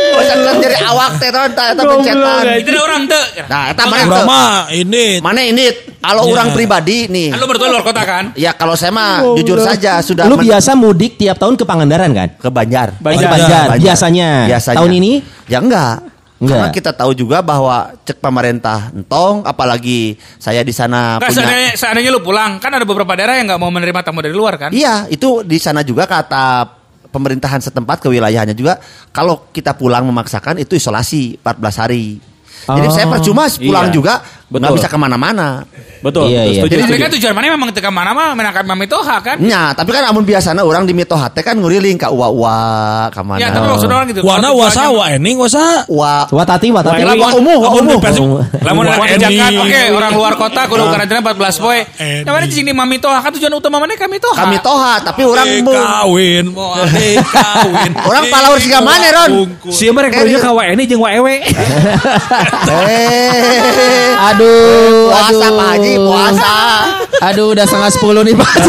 Dari 0.62 0.78
awak 0.82 1.18
teh 1.18 1.30
Ron, 1.30 1.50
eta 1.50 1.64
eta 1.74 1.82
mencetan. 1.82 2.42
Itu 2.58 2.70
ada 2.74 2.80
orang 2.82 3.02
tuh. 3.06 3.24
Nah, 3.46 3.62
eta 3.70 3.82
mana 3.86 4.18
mah 4.26 4.54
ini 4.70 5.18
Mana 5.18 5.40
ini? 5.42 5.89
Kalau 6.00 6.24
Ya. 6.24 6.32
orang 6.32 6.48
pribadi 6.52 7.06
nih. 7.06 7.28
Lu 7.36 7.44
bertua 7.44 7.68
luar 7.68 7.84
kota 7.84 8.02
kan? 8.02 8.32
Ya 8.32 8.50
kalau 8.50 8.72
saya 8.72 8.88
mah 8.88 9.20
jujur 9.36 9.60
saja 9.60 10.00
sudah 10.00 10.24
Lu 10.24 10.40
biasa 10.40 10.72
mudik 10.72 11.14
tiap 11.14 11.36
tahun 11.36 11.54
ke 11.54 11.64
Pangandaran 11.64 12.10
kan? 12.10 12.28
ke 12.34 12.48
Banjar. 12.48 12.96
Oh, 12.96 13.12
ke 13.12 13.28
Banjar. 13.28 13.76
Biasanya. 13.76 14.48
Biasanya. 14.48 14.78
Tahun 14.80 14.92
ini? 14.92 15.20
Ya 15.44 15.60
enggak. 15.60 16.08
Enggak. 16.40 16.56
Karena 16.56 16.68
kita 16.72 16.90
tahu 16.96 17.12
juga 17.12 17.44
bahwa 17.44 17.92
cek 18.00 18.16
pemerintah 18.16 18.88
entong 18.90 19.44
apalagi 19.44 20.16
saya 20.40 20.64
di 20.64 20.72
sana 20.72 21.20
Nggak, 21.20 21.28
punya 21.28 21.36
seandainya, 21.36 21.72
seandainya 21.76 22.10
lu 22.10 22.24
pulang, 22.24 22.56
kan 22.56 22.72
ada 22.72 22.88
beberapa 22.88 23.12
daerah 23.12 23.36
yang 23.36 23.44
nggak 23.44 23.60
mau 23.60 23.68
menerima 23.68 24.00
tamu 24.00 24.24
dari 24.24 24.32
luar 24.32 24.56
kan? 24.56 24.72
Iya, 24.72 25.04
itu 25.06 25.44
di 25.44 25.60
sana 25.60 25.84
juga 25.84 26.08
kata 26.08 26.64
pemerintahan 27.12 27.60
setempat 27.60 28.00
ke 28.00 28.08
wilayahnya 28.08 28.56
juga 28.56 28.80
kalau 29.10 29.52
kita 29.52 29.76
pulang 29.76 30.08
memaksakan 30.08 30.56
itu 30.56 30.72
isolasi 30.72 31.36
14 31.36 31.76
hari. 31.76 32.04
Jadi 32.62 32.86
Oh, 32.86 32.92
saya 32.92 33.06
percuma 33.08 33.44
pulang 33.50 33.88
iya. 33.88 33.92
juga 33.92 34.14
nggak 34.50 34.66
Betul. 34.66 34.78
bisa 34.82 34.88
ke 34.90 34.98
mana-mana. 34.98 35.62
Betul 36.00 36.26
Iya, 36.32 36.42
iya. 36.48 36.62
Jadi 36.66 36.82
mereka 36.90 37.12
tujuan 37.12 37.36
mana 37.36 37.54
memang 37.54 37.68
ketika 37.70 37.92
mana 37.92 38.10
mah 38.10 38.32
menangkap 38.34 38.64
Mami 38.66 38.90
Toha 38.90 39.20
kan? 39.22 39.36
Ya, 39.38 39.70
tapi 39.76 39.94
kan 39.94 40.02
amun 40.10 40.26
biasanya 40.26 40.66
orang 40.66 40.88
di 40.88 40.96
mitohate 40.96 41.44
kan 41.44 41.54
nguriling 41.60 41.94
ke 41.94 42.08
uwa-uwa 42.10 42.58
ke 43.14 43.20
mana. 43.22 43.38
Ya, 43.38 43.54
tapi 43.54 43.68
maksud 43.70 43.86
orang 43.86 44.08
gitu. 44.10 44.26
Wana 44.26 44.50
wasa 44.50 44.90
wa 44.90 45.06
ening 45.06 45.38
wasa. 45.38 45.86
Wa. 45.86 46.26
Wa 46.32 46.42
umuh, 47.36 47.56
wa 47.62 47.68
Amun 47.70 47.84
umuh. 47.84 47.94
di 47.94 48.02
pers- 48.02 48.18
Lamun 48.64 48.84
kebijakan, 48.90 49.50
oke 49.60 49.80
orang 49.94 50.12
luar 50.16 50.34
kota 50.34 50.60
kudu 50.66 50.84
karantina 50.88 51.20
14 51.22 51.62
poe. 51.62 51.78
Mana 52.26 52.46
cing 52.50 52.64
di 52.66 52.74
Mami 52.74 52.96
Toha 52.98 53.20
kan 53.22 53.30
tujuan 53.30 53.52
utama 53.54 53.78
mana 53.78 53.94
kami 53.94 54.18
Toha. 54.18 54.34
kami 54.40 54.56
toha, 54.64 54.98
tapi 55.04 55.22
orang 55.28 55.46
mau 55.62 55.76
kawin, 55.76 56.44
mau 56.50 56.74
kawin. 56.74 57.16
Orang 58.10 58.24
palaur 58.32 58.56
siga 58.58 58.80
mana, 58.80 59.06
Ron? 59.12 59.30
Si 59.68 59.84
mereka 59.92 60.24
punya 60.24 60.40
kawa 60.40 60.62
ini 60.72 60.88
jeung 60.88 61.04
waewe. 61.04 61.44
Eh, 62.80 64.10
Aduh, 64.40 65.12
puasa 65.12 65.28
aduh. 65.36 65.52
Pak 65.52 65.66
Haji, 65.68 65.92
puasa. 66.00 66.54
Aduh, 67.28 67.46
udah 67.52 67.64
setengah 67.64 67.90
sepuluh 67.92 68.24
nih 68.24 68.32
Pak. 68.32 68.50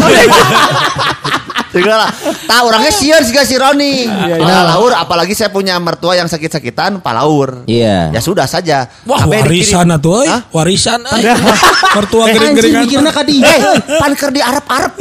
Juga 1.72 1.96
lah. 1.96 2.10
Tah 2.44 2.68
orangnya 2.68 2.92
sieur 2.92 3.24
juga 3.24 3.48
si 3.48 3.56
Roni. 3.56 4.04
Palaur 4.36 4.92
apalagi 4.92 5.32
saya 5.32 5.48
punya 5.48 5.80
mertua 5.80 6.12
yang 6.12 6.28
sakit-sakitan 6.28 7.00
palaur. 7.00 7.64
Iya. 7.64 8.12
Ya 8.12 8.20
sudah 8.20 8.44
saja. 8.44 8.92
Wah, 9.08 9.24
Sampai 9.24 9.40
warisan 9.40 9.88
atuh 9.88 10.20
euy. 10.20 10.28
Warisan 10.52 11.00
euy. 11.00 11.24
Mertua 11.96 12.22
Eh, 12.22 12.36
anjing 12.36 12.36
gering-geringan. 12.52 12.82
mikirnya 12.84 13.10
ka 13.10 13.22
dia. 13.24 13.48
Eh, 13.48 13.60
pan 13.96 14.12
keur 14.12 14.28
di 14.28 14.44
Arab-Arab. 14.44 14.92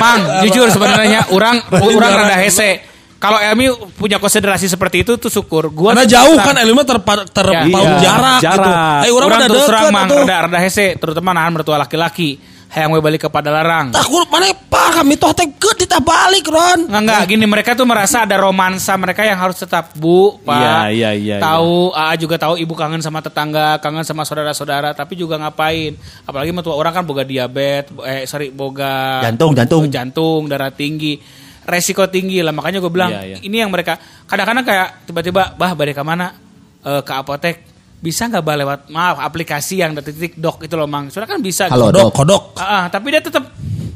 Mang, 0.00 0.20
jujur 0.40 0.72
sebenarnya 0.72 1.28
orang 1.28 1.60
orang 1.68 2.10
rada 2.16 2.36
hese. 2.40 2.93
Kalau 3.24 3.38
Elmi 3.40 3.66
punya 3.94 4.16
konsiderasi 4.16 4.66
seperti 4.66 5.00
itu 5.00 5.16
tuh 5.16 5.32
syukur. 5.32 5.72
Gua 5.72 5.96
Karena 5.96 6.04
jauh 6.04 6.36
kan 6.36 6.54
Elma 6.54 6.84
terpa- 6.84 7.24
terpaut 7.24 7.88
Iya, 7.88 7.98
jarak, 7.98 8.38
gitu. 8.38 8.44
jarak. 8.44 9.00
Eh, 9.00 9.10
orang, 9.10 9.26
orang 9.26 9.38
udah 9.40 9.48
deket 9.48 9.64
terang 9.64 9.84
mang 9.88 10.06
atuh. 10.06 10.20
rada 10.22 10.36
rada 10.44 10.58
hese, 10.60 10.86
terutama 10.94 11.32
nahan 11.32 11.50
mertua 11.50 11.76
laki-laki. 11.76 12.36
Hayang 12.68 12.90
we 12.90 12.98
balik 12.98 13.22
ke 13.22 13.30
Padalarang. 13.30 13.94
Takut 13.94 14.26
mana 14.26 14.50
pak 14.50 14.98
kami 14.98 15.14
toh 15.14 15.30
teh 15.30 15.46
ke 15.46 15.78
kita 15.78 16.02
balik 16.02 16.42
Ron. 16.42 16.90
Enggak, 16.90 17.00
enggak, 17.06 17.22
gini 17.30 17.46
mereka 17.46 17.70
tuh 17.70 17.86
merasa 17.86 18.26
ada 18.26 18.34
romansa 18.34 18.98
mereka 18.98 19.22
yang 19.22 19.38
harus 19.38 19.54
tetap 19.54 19.94
Bu, 19.94 20.42
Pak. 20.42 20.58
Iya, 20.58 20.74
iya, 20.90 21.10
iya, 21.14 21.36
Tahu, 21.38 21.94
AA 21.94 22.18
juga 22.18 22.34
tahu 22.34 22.58
ibu 22.58 22.74
kangen 22.74 22.98
sama 22.98 23.22
tetangga, 23.22 23.78
kangen 23.78 24.02
sama 24.02 24.26
saudara-saudara, 24.26 24.90
tapi 24.90 25.14
juga 25.14 25.38
ngapain? 25.38 25.94
Apalagi 26.26 26.50
mertua 26.50 26.74
orang 26.74 26.90
kan 26.92 27.06
boga 27.06 27.22
diabetes, 27.22 27.94
eh 28.02 28.26
sorry, 28.26 28.50
boga 28.50 29.22
Jantung, 29.22 29.54
jantung. 29.54 29.86
jantung, 29.86 30.50
darah 30.50 30.74
tinggi. 30.74 31.43
Resiko 31.64 32.04
tinggi 32.12 32.44
lah, 32.44 32.52
makanya 32.52 32.78
gue 32.80 32.92
bilang 32.92 33.08
Iya, 33.08 33.22
iya. 33.24 33.36
ini 33.40 33.56
yang 33.56 33.72
mereka 33.72 33.96
kadang-kadang 34.28 34.64
kayak 34.68 34.88
tiba-tiba 35.08 35.56
bah 35.56 35.72
ke 35.72 36.04
mana? 36.04 36.36
Eh, 36.84 37.00
ke 37.00 37.12
apotek 37.16 37.64
bisa 38.04 38.28
nggak 38.28 38.44
bah 38.44 38.56
lewat 38.60 38.80
maaf 38.92 39.16
aplikasi 39.24 39.80
yang 39.80 39.96
titik 39.96 40.36
dok 40.36 40.60
itu 40.60 40.76
loh 40.76 40.84
mang 40.84 41.08
soalnya 41.08 41.32
kan 41.32 41.40
bisa 41.40 41.72
Halo, 41.72 41.88
gitu. 41.88 42.12
Kodok, 42.12 42.12
kodok. 42.12 42.42
Ah, 42.60 42.68
ah, 42.68 42.84
tapi 42.92 43.08
dia 43.08 43.24
tetap 43.24 43.48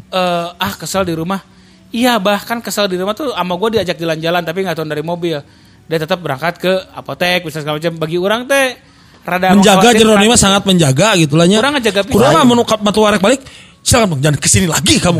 eh, 0.09 0.49
ah 0.57 0.73
kesel 0.73 1.05
di 1.05 1.13
rumah. 1.13 1.37
Iya 1.93 2.17
bahkan 2.17 2.65
kesel 2.65 2.89
di 2.89 2.97
rumah 2.97 3.13
tuh 3.13 3.37
sama 3.37 3.61
gue 3.61 3.77
diajak 3.77 4.01
jalan-jalan 4.01 4.41
tapi 4.41 4.65
nggak 4.65 4.77
turun 4.81 4.89
dari 4.89 5.05
mobil. 5.05 5.37
Dia 5.89 5.99
tetap 6.01 6.25
berangkat 6.25 6.57
ke 6.57 6.73
apotek 6.97 7.45
bisa 7.45 7.61
segala 7.61 7.77
macam. 7.77 7.93
Bagi 8.01 8.17
orang 8.17 8.49
teh 8.49 8.77
rada 9.29 9.53
Menjaga 9.53 9.93
mengkhawatirkan. 9.93 10.01
Jeroni 10.01 10.27
mah 10.33 10.41
sangat 10.41 10.63
menjaga 10.65 11.09
gitu 11.21 11.35
lah 11.37 11.45
nya. 11.45 11.61
Orang 11.61 11.77
ngejaga 11.77 12.01
pisan. 12.09 12.17
Kurang 12.17 12.33
mah 12.41 12.45
menukat 12.49 12.79
matu 12.81 13.05
balik. 13.05 13.41
Silakan 13.81 14.07
bang 14.13 14.21
jangan 14.21 14.37
ke 14.37 14.47
sini 14.47 14.67
lagi 14.69 15.01
kamu. 15.01 15.19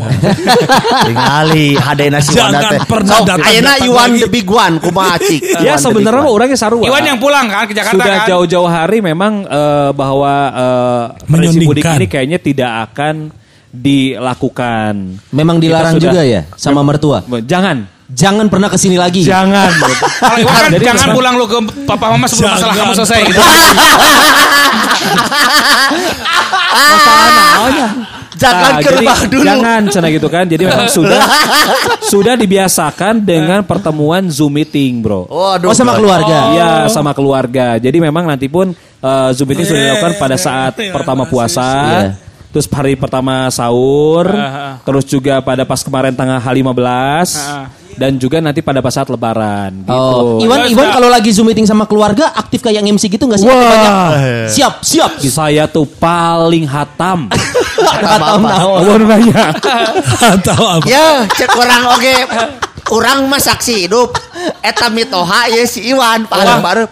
Tingali 1.09 1.73
hadena 1.73 2.21
si 2.21 2.37
Jangan 2.37 2.53
Wanda 2.53 2.69
teh. 2.69 2.79
pernah 2.85 3.17
Sok, 3.17 3.25
datang 3.25 3.39
Ayeuna 3.41 3.73
datang 3.73 3.87
Iwan 3.89 4.09
the 4.15 4.29
big 4.29 4.45
one 4.45 4.75
cik. 5.17 5.41
Ya 5.65 5.73
sebenarnya 5.73 6.21
big 6.21 6.29
mah 6.29 6.37
orangnya 6.37 6.57
sarua. 6.59 6.85
Iwan 6.85 7.01
yang 7.01 7.17
pulang 7.17 7.49
kan 7.49 7.65
ke 7.65 7.73
Jakarta 7.73 7.97
Sudah 7.97 8.15
kan. 8.21 8.27
jauh-jauh 8.29 8.69
hari 8.69 9.01
memang 9.01 9.41
eh, 9.43 9.89
bahwa 9.91 10.33
eh, 10.53 11.03
tradisi 11.25 11.65
mudik 11.65 11.81
ini 11.81 12.05
kayaknya 12.05 12.37
tidak 12.37 12.71
akan 12.91 13.33
dilakukan. 13.69 14.93
Memang 15.29 15.57
dilarang 15.57 15.97
sudah- 15.97 16.13
juga 16.13 16.21
ya 16.21 16.45
sama 16.53 16.85
mertua. 16.85 17.25
Jangan. 17.25 17.97
Jangan 18.09 18.49
pernah 18.49 18.73
ke 18.73 18.77
sini 18.77 18.97
lagi. 18.97 19.21
Jangan. 19.21 19.69
Kalau 20.21 20.37
Iwan 20.41 20.53
kan 20.53 20.71
Jadi 20.73 20.85
jangan 20.85 21.07
pulang 21.13 21.37
lu 21.37 21.45
ke 21.45 21.57
papa 21.85 22.09
mama 22.09 22.25
sebelum 22.25 22.49
masalah 22.53 22.73
Jangan. 22.73 22.85
kamu 22.85 22.93
selesai 22.97 23.19
gitu. 23.25 23.41
Jangan 28.35 28.71
Nah, 28.71 28.77
ke 28.77 28.83
jadi 28.85 28.97
rumah 29.01 29.19
dulu. 29.25 29.43
Jangan 29.43 29.81
cina 29.87 30.07
gitu 30.11 30.27
kan. 30.27 30.45
Jadi 30.45 30.63
memang 30.63 30.87
sudah 30.97 31.21
sudah 32.03 32.33
dibiasakan 32.35 33.21
dengan 33.21 33.59
pertemuan 33.63 34.29
Zoom 34.29 34.53
meeting, 34.53 35.01
Bro. 35.01 35.25
Waduh. 35.25 35.69
Oh 35.69 35.75
sama 35.75 35.95
keluarga. 35.95 36.37
Iya 36.53 36.69
sama 36.87 37.11
keluarga. 37.11 37.77
Jadi 37.77 37.97
memang 37.97 38.25
nanti 38.25 38.45
pun 38.45 38.69
eh, 38.75 39.29
Zoom 39.33 39.47
meeting 39.47 39.65
sudah 39.65 39.81
dilakukan 39.81 40.13
pada 40.17 40.37
saat 40.37 40.73
pertama 40.75 41.25
puasa. 41.25 41.65
Iya. 41.65 42.11
Terus 42.49 42.65
hari 42.65 42.97
pertama 42.97 43.45
sahur, 43.53 44.25
Ah, 44.25 44.81
terus 44.81 45.05
juga 45.05 45.37
pada 45.37 45.61
pas 45.63 45.85
kemarin 45.85 46.17
tanggal 46.17 46.41
H15 46.41 46.81
Ah. 47.37 47.69
Dan 47.99 48.15
juga 48.15 48.39
nanti 48.39 48.63
pada 48.63 48.79
pas 48.79 48.95
saat 48.95 49.11
lebaran 49.11 49.83
gitu. 49.83 49.91
Oh, 49.91 50.39
Iwan, 50.39 50.71
Iwan 50.71 50.87
kalau 50.95 51.11
lagi 51.11 51.35
zoom 51.35 51.51
meeting 51.51 51.67
sama 51.67 51.83
keluarga 51.83 52.31
aktif 52.31 52.63
kayak 52.63 52.79
MC 52.79 53.11
gitu 53.11 53.27
nggak 53.27 53.43
sih? 53.43 53.47
Wah. 53.51 53.59
Banyak. 53.59 53.93
Siap, 54.55 54.73
siap 54.79 55.11
gitu. 55.19 55.35
Saya 55.43 55.67
tuh 55.67 55.83
paling 55.83 56.63
hatam. 56.63 57.27
Hatam 57.99 58.43
naon. 58.43 58.79
Awon 58.87 59.03
banyak. 59.03 59.53
Tahu 60.47 60.65
apa? 60.79 60.85
Ya, 60.87 61.27
cek 61.27 61.51
orang 61.51 61.83
oge. 61.95 62.15
Orang 62.89 63.27
mah 63.27 63.39
saksi 63.43 63.87
hidup. 63.87 64.15
Eta 64.63 64.87
mitoha 64.87 65.51
ya 65.51 65.67
si 65.67 65.91
Iwan 65.91 66.23
paling 66.27 66.63
baru 66.63 66.87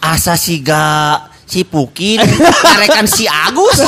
asa 0.00 0.36
siga 0.36 1.28
si 1.50 1.66
Pukin 1.66 2.22
ngarekan 2.62 3.10
si 3.10 3.26
Agus. 3.26 3.82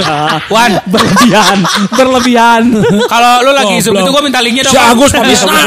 Wan, 0.54 0.78
berlebihan, 0.86 1.58
berlebihan. 1.90 2.62
kalau 3.10 3.42
lu 3.42 3.50
lagi 3.50 3.82
zoom 3.82 3.98
Goblok. 3.98 4.06
itu 4.06 4.10
gua 4.14 4.22
minta 4.22 4.38
linknya 4.38 4.62
dong. 4.62 4.74
Si. 4.74 4.78
Agus 4.78 5.10
pamisna, 5.10 5.60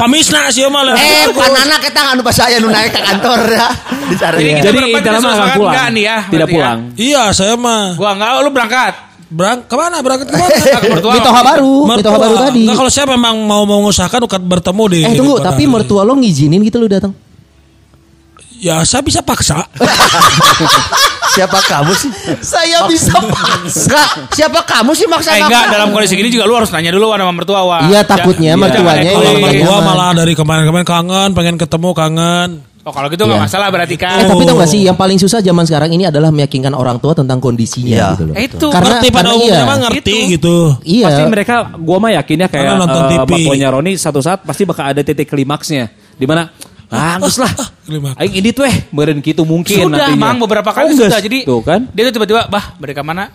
pamisna 0.00 0.40
sih 0.48 0.64
lah. 0.64 0.96
eh, 0.96 1.28
panana 1.30 1.76
kita 1.76 2.00
anu 2.08 2.24
pas 2.24 2.32
saya 2.32 2.56
nu 2.56 2.72
naik 2.72 2.88
ke 2.88 3.00
kantor 3.04 3.40
ya. 3.52 3.68
Dicari. 4.08 4.38
Jadi 4.58 4.78
kita 4.90 4.98
Jadi 4.98 5.04
akan 5.04 5.20
semangat 5.20 5.48
pulang. 5.54 5.68
enggak 5.68 5.86
nih 5.92 6.02
ya, 6.02 6.16
Tidak 6.24 6.48
ya? 6.48 6.54
pulang. 6.56 6.78
Iya 6.96 7.22
saya 7.36 7.54
mah. 7.54 7.84
Gua 7.94 8.10
enggak, 8.16 8.30
lu 8.40 8.50
berangkat. 8.50 8.94
Berang 9.34 9.66
ke 9.66 9.74
mana 9.74 9.98
berangkat 9.98 10.26
ke 10.30 10.36
mana? 10.36 10.56
Ke 10.78 10.88
mertua. 10.94 11.12
Mitoha 11.18 11.40
baru, 11.42 11.74
Mitoha 11.90 12.16
baru 12.16 12.34
tadi. 12.38 12.62
Enggak 12.64 12.76
kalau 12.78 12.90
saya 12.92 13.06
memang 13.12 13.34
mau 13.44 13.68
mengusahakan 13.68 14.24
ukat 14.24 14.40
bertemu 14.40 14.82
di. 14.88 14.98
Eh 15.04 15.12
di 15.12 15.18
tunggu, 15.20 15.36
tapi 15.42 15.68
mertua 15.68 16.00
lo 16.00 16.16
ngizinin 16.16 16.64
gitu 16.64 16.80
lu 16.80 16.88
datang. 16.88 17.12
Ya 18.64 18.80
saya 18.80 19.04
bisa 19.04 19.20
paksa. 19.20 19.60
Siapa 21.34 21.58
kamu 21.60 21.92
sih? 21.92 22.10
Saya 22.40 22.86
bisa 22.86 23.10
Enggak, 23.18 24.08
siapa 24.30 24.62
kamu 24.62 24.94
sih 24.94 25.02
maksa 25.04 25.34
Eh 25.34 25.42
kamu? 25.42 25.50
enggak, 25.50 25.64
dalam 25.66 25.88
kondisi 25.90 26.14
gini 26.14 26.30
juga 26.30 26.46
lu 26.46 26.54
harus 26.54 26.70
nanya 26.70 26.88
dulu 26.88 27.10
sama 27.10 27.34
mertua 27.34 27.60
Wan. 27.60 27.90
Iya, 27.90 28.06
takutnya 28.06 28.54
Ja- 28.54 28.56
mertuanya 28.56 29.10
Kalau 29.10 29.32
nggak 29.34 29.54
gua 29.58 29.66
nyaman. 29.74 29.82
malah 29.84 30.10
dari 30.14 30.32
kemarin-kemarin 30.32 30.86
kangen, 30.86 31.28
pengen 31.34 31.56
ketemu 31.58 31.90
kangen. 31.90 32.48
Oh 32.84 32.92
kalau 32.92 33.08
gitu 33.08 33.26
enggak 33.26 33.40
Iya. 33.40 33.46
masalah 33.50 33.68
berarti 33.68 33.96
kan. 33.98 34.14
Eh 34.14 34.28
tapi 34.28 34.44
tau 34.44 34.54
gak 34.54 34.70
sih 34.70 34.80
yang 34.80 34.94
paling 34.94 35.18
susah 35.18 35.40
zaman 35.40 35.64
sekarang 35.64 35.90
ini 35.90 36.06
adalah 36.06 36.30
meyakinkan 36.30 36.70
orang 36.70 37.00
tua 37.00 37.12
tentang 37.12 37.42
kondisinya 37.42 37.90
Iya. 37.90 38.08
gitu 38.14 38.24
loh. 38.24 38.34
Eh, 38.36 38.44
itu. 38.46 38.66
Karena 38.70 38.88
ngerti 38.94 39.08
pada 39.08 39.18
karena 39.18 39.30
umumnya 39.34 39.56
iya. 39.56 39.64
mah 39.66 39.78
ngerti 39.82 40.14
Itu. 40.14 40.30
gitu. 40.30 40.56
Iya. 40.86 41.06
Pasti 41.10 41.22
mereka, 41.26 41.54
gua 41.76 41.98
mah 41.98 42.10
yakin 42.14 42.36
ya 42.38 42.46
kayak 42.46 42.62
Karena 42.64 42.78
nonton 42.78 43.02
eh, 43.02 43.10
TV. 43.10 43.30
bapaknya 43.42 43.68
Roni 43.68 43.92
satu 43.98 44.20
saat 44.20 44.38
pasti 44.40 44.62
bakal 44.62 44.84
ada 44.86 45.02
titik 45.02 45.26
klimaksnya. 45.26 45.84
Di 46.14 46.26
mana? 46.30 46.46
Ah, 46.94 47.16
geus 47.18 47.36
lah. 47.36 47.50
Klimaks. 47.84 48.16
Aing 48.16 48.34
ini 48.38 48.50
tuh 48.54 48.64
eh, 48.64 48.76
meureun 48.88 49.18
kitu 49.18 49.42
mungkin 49.42 49.90
Sudah, 49.90 50.14
nantinya. 50.14 50.22
Mang 50.30 50.38
beberapa 50.38 50.70
kali 50.70 50.94
Oh, 50.94 51.04
sudah. 51.04 51.18
Jadi 51.18 51.42
tuh 51.42 51.60
kan. 51.60 51.90
dia 51.90 52.06
tuh 52.06 52.14
tiba-tiba, 52.14 52.46
"Bah, 52.46 52.78
bade 52.78 52.94
ka 52.94 53.02
mana?" 53.02 53.28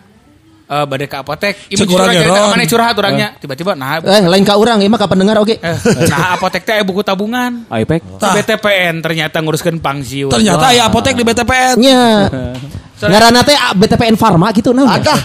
Eh, 0.70 0.86
bade 0.86 1.10
ke 1.10 1.18
apotek. 1.18 1.66
Ibu 1.66 1.82
curhat 1.84 2.14
cerita 2.14 2.40
mana 2.46 2.64
curhat 2.64 2.94
orangnya. 2.94 3.28
Tiba-tiba 3.36 3.74
nah 3.74 3.98
Eh 4.00 4.22
lain 4.22 4.46
ka 4.46 4.54
orang, 4.54 4.78
emang 4.80 5.02
kapan 5.02 5.26
dengar 5.26 5.42
oke. 5.42 5.58
eh, 5.58 5.78
nah 6.06 6.38
apotek 6.38 6.62
teh 6.62 6.78
buku 6.86 7.02
tabungan. 7.02 7.66
iPad. 7.68 8.02
Di 8.06 8.28
BTPN 8.38 9.02
ternyata 9.02 9.42
nguruskan 9.42 9.82
pangsiun. 9.82 10.30
Ternyata 10.30 10.70
ya 10.72 10.86
apotek 10.86 11.18
di 11.18 11.26
BTPN. 11.26 11.76
Nya. 11.82 12.02
Ngaranna 13.08 13.42
teh 13.48 13.56
BTPN 13.56 14.16
Pharma 14.20 14.52
gitu 14.52 14.76
nah. 14.76 15.00
Ada. 15.00 15.16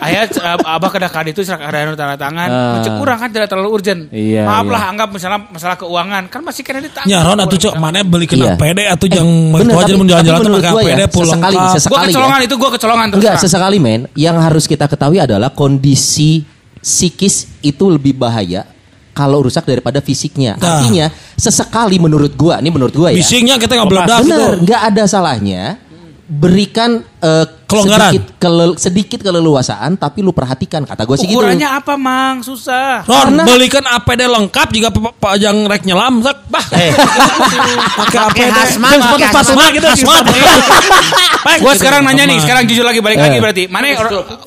Ayah 0.00 0.24
eh, 0.24 0.56
abah 0.56 0.88
kada 0.88 1.08
kada 1.12 1.28
itu 1.28 1.44
serak 1.44 1.60
ada 1.68 1.92
tanda 1.92 2.16
tangan. 2.16 2.48
Cek 2.80 2.92
kurang 2.96 3.18
kan 3.20 3.28
tidak 3.28 3.48
terlalu 3.52 3.68
urgent. 3.76 4.08
Iya, 4.08 4.48
Maaf 4.48 4.64
iya. 4.64 4.72
lah 4.72 4.82
anggap 4.88 5.08
misalnya 5.12 5.40
masalah 5.52 5.76
keuangan 5.76 6.22
kan 6.32 6.40
masih 6.40 6.62
kena 6.64 6.80
ditanggung. 6.80 7.12
Ya 7.12 7.20
Ron 7.20 7.36
atuh 7.44 7.58
cek 7.60 7.74
mana 7.76 8.00
beli 8.00 8.24
kena 8.24 8.44
Iya. 8.46 8.54
PD 8.56 8.78
atuh 8.88 9.08
yang 9.12 9.28
Bener, 9.28 9.74
mertua 9.76 9.80
aja 9.82 9.92
tapi- 9.92 9.98
mun 10.00 10.06
jalan-jalan 10.08 10.38
tuh 10.40 10.52
pakai 10.56 10.72
gua 10.72 10.80
ya, 10.80 10.88
PD 10.96 11.02
pulang 11.12 11.28
sesekali, 11.36 11.56
sesekali. 11.76 11.92
Gue 11.92 11.98
ya. 12.00 12.08
kecolongan 12.08 12.40
itu 12.40 12.54
gue 12.56 12.70
kecolongan 12.78 13.06
terus. 13.12 13.20
Enggak, 13.20 13.34
sesekali 13.42 13.76
men. 13.82 14.00
Yang 14.16 14.36
harus 14.40 14.64
kita 14.64 14.86
ketahui 14.88 15.18
adalah 15.20 15.50
kondisi 15.52 16.30
psikis 16.80 17.60
itu 17.60 17.84
lebih 17.90 18.14
bahaya 18.16 18.64
kalau 19.16 19.48
rusak 19.48 19.64
daripada 19.64 20.04
fisiknya. 20.04 20.60
Nah. 20.60 20.84
Artinya 20.84 21.06
sesekali 21.36 21.96
menurut 21.96 22.36
gua, 22.36 22.60
ini 22.60 22.68
menurut 22.68 22.92
gua 22.92 23.08
ya. 23.12 23.20
Bisingnya 23.20 23.56
kita 23.56 23.76
nggak 23.80 23.88
beledak 23.88 24.18
Bener, 24.22 24.36
gitu. 24.36 24.64
nggak 24.68 24.80
ada 24.92 25.02
salahnya 25.08 25.62
berikan 26.26 27.06
eh, 27.16 27.46
Kelonggaran. 27.66 28.10
sedikit, 28.10 28.24
kelel- 28.36 28.74
sedikit 28.76 29.20
keleluasaan 29.22 29.94
tapi 29.94 30.22
lu 30.22 30.30
perhatikan 30.30 30.82
kata 30.82 31.02
gue 31.02 31.16
sih 31.16 31.26
gitu. 31.26 31.38
Ukurannya 31.38 31.66
apa 31.68 31.94
mang? 31.94 32.42
Susah. 32.42 33.02
Ron, 33.02 33.30
Karena- 33.30 33.46
belikan 33.46 33.82
APD 33.82 34.22
lengkap 34.24 34.68
pe- 34.90 35.38
yang 35.38 35.66
rek 35.66 35.82
nyelam, 35.82 36.18
sak. 36.20 36.46
Bah, 36.46 36.62
Eh, 36.72 36.90
pakai 38.02 38.18
APD. 38.22 38.38
pakai 38.42 38.46
sepatu 38.66 39.50
hazmat. 39.54 39.70
gitu, 39.70 39.86
hazmat. 39.86 40.24
Baik, 41.46 41.58
Gue 41.58 41.70
gitu. 41.70 41.80
sekarang 41.82 42.00
nanya 42.02 42.24
nih, 42.26 42.38
sekarang 42.38 42.62
jujur 42.66 42.82
lagi 42.82 42.98
balik 42.98 43.18
lagi 43.18 43.38
Eh. 43.38 43.42
berarti. 43.42 43.62
Mana 43.66 43.86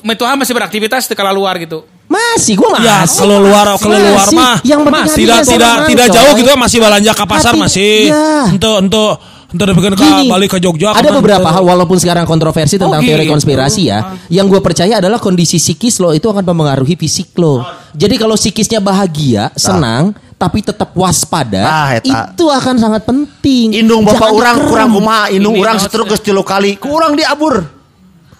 Metuha 0.02 0.32
masih 0.36 0.52
beraktivitas 0.52 1.08
di 1.08 1.14
kala 1.16 1.32
luar 1.32 1.56
gitu. 1.56 1.84
Masih 2.10 2.58
gua 2.58 2.74
masih. 2.74 2.90
Ya, 2.90 3.06
kalau 3.06 3.38
luar 3.38 3.66
kalau 3.78 3.94
luar 3.94 4.26
mah 4.34 4.58
Yang 4.66 4.80
masih 4.82 5.22
tidak 5.22 5.40
tidak 5.46 5.74
tidak 5.86 6.06
jauh 6.10 6.32
gitu 6.34 6.50
masih 6.58 6.78
belanja 6.82 7.12
ke 7.14 7.24
pasar 7.24 7.52
masih. 7.54 8.10
Iya. 8.10 8.50
Untuk 8.50 8.74
untuk 8.82 9.10
untuk 9.50 9.74
bikin 9.74 9.92
ke 9.94 10.00
Gini, 10.00 10.30
balik 10.30 10.48
ke 10.54 10.58
Jogja. 10.58 10.94
Ada 10.94 11.02
ke 11.02 11.10
mana, 11.10 11.18
beberapa 11.18 11.48
hal 11.50 11.62
walaupun 11.62 11.98
sekarang 11.98 12.24
kontroversi 12.24 12.78
tentang 12.78 13.02
Oh, 13.02 13.06
teori 13.06 13.26
gitu. 13.26 13.34
konspirasi 13.34 13.82
ya. 13.86 13.98
Yang 14.30 14.46
gue 14.56 14.60
percaya 14.62 14.94
adalah 14.98 15.18
kondisi 15.18 15.58
psikis 15.58 15.98
lo 15.98 16.14
itu 16.14 16.26
akan 16.26 16.42
mempengaruhi 16.42 16.94
fisik 16.94 17.34
lo. 17.34 17.62
Jadi 17.90 18.14
kalau 18.14 18.38
psikisnya 18.38 18.78
bahagia, 18.78 19.50
senang, 19.54 20.14
tapi 20.34 20.62
tetap 20.62 20.94
waspada, 20.94 21.66
Ah, 21.66 21.88
eta. 21.98 22.32
itu 22.32 22.44
akan 22.46 22.74
sangat 22.78 23.02
penting. 23.04 23.74
Indung 23.74 24.06
bapak 24.06 24.30
Jangan 24.30 24.38
orang 24.38 24.56
kurang 24.64 24.88
kumaha, 24.94 25.24
indung 25.28 25.54
Ini 25.58 25.62
orang 25.66 25.76
setruk 25.76 26.06
geus 26.08 26.22
tilu 26.22 26.40
kali. 26.40 26.78
Kurang 26.78 27.18
diabur. 27.18 27.79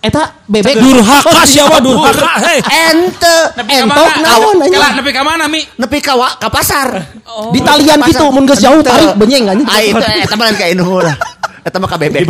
Eta 0.00 0.32
bebek 0.42 0.80
Durhaka 0.80 1.44
siapa 1.44 1.76
durhaka? 1.78 2.40
Hei. 2.40 2.58
Ente 2.88 3.36
Entok 3.54 3.84
mana? 3.84 4.16
naon. 4.18 4.56
Kela 4.64 4.96
nepi 4.96 5.10
ka 5.10 5.20
mana 5.20 5.44
mi? 5.44 5.60
nepi 5.76 5.98
ka 6.00 6.16
wa- 6.16 6.36
ka 6.36 6.48
pasar. 6.48 7.20
di 7.52 7.60
talian 7.60 8.00
gitu 8.02 8.26
mun 8.26 8.42
geus 8.42 8.58
jauh 8.58 8.80
tarik 8.80 9.12
benyeng 9.14 9.44
anjing. 9.46 9.68
Ah 9.68 9.78
itu 9.78 10.00
eta 10.00 10.34
mah 10.34 10.48
ka 10.50 10.66
indung 10.66 10.98
lah. 10.98 11.16
Eta 11.60 11.76
mah 11.76 11.86
ka 11.86 12.00
bebek. 12.00 12.24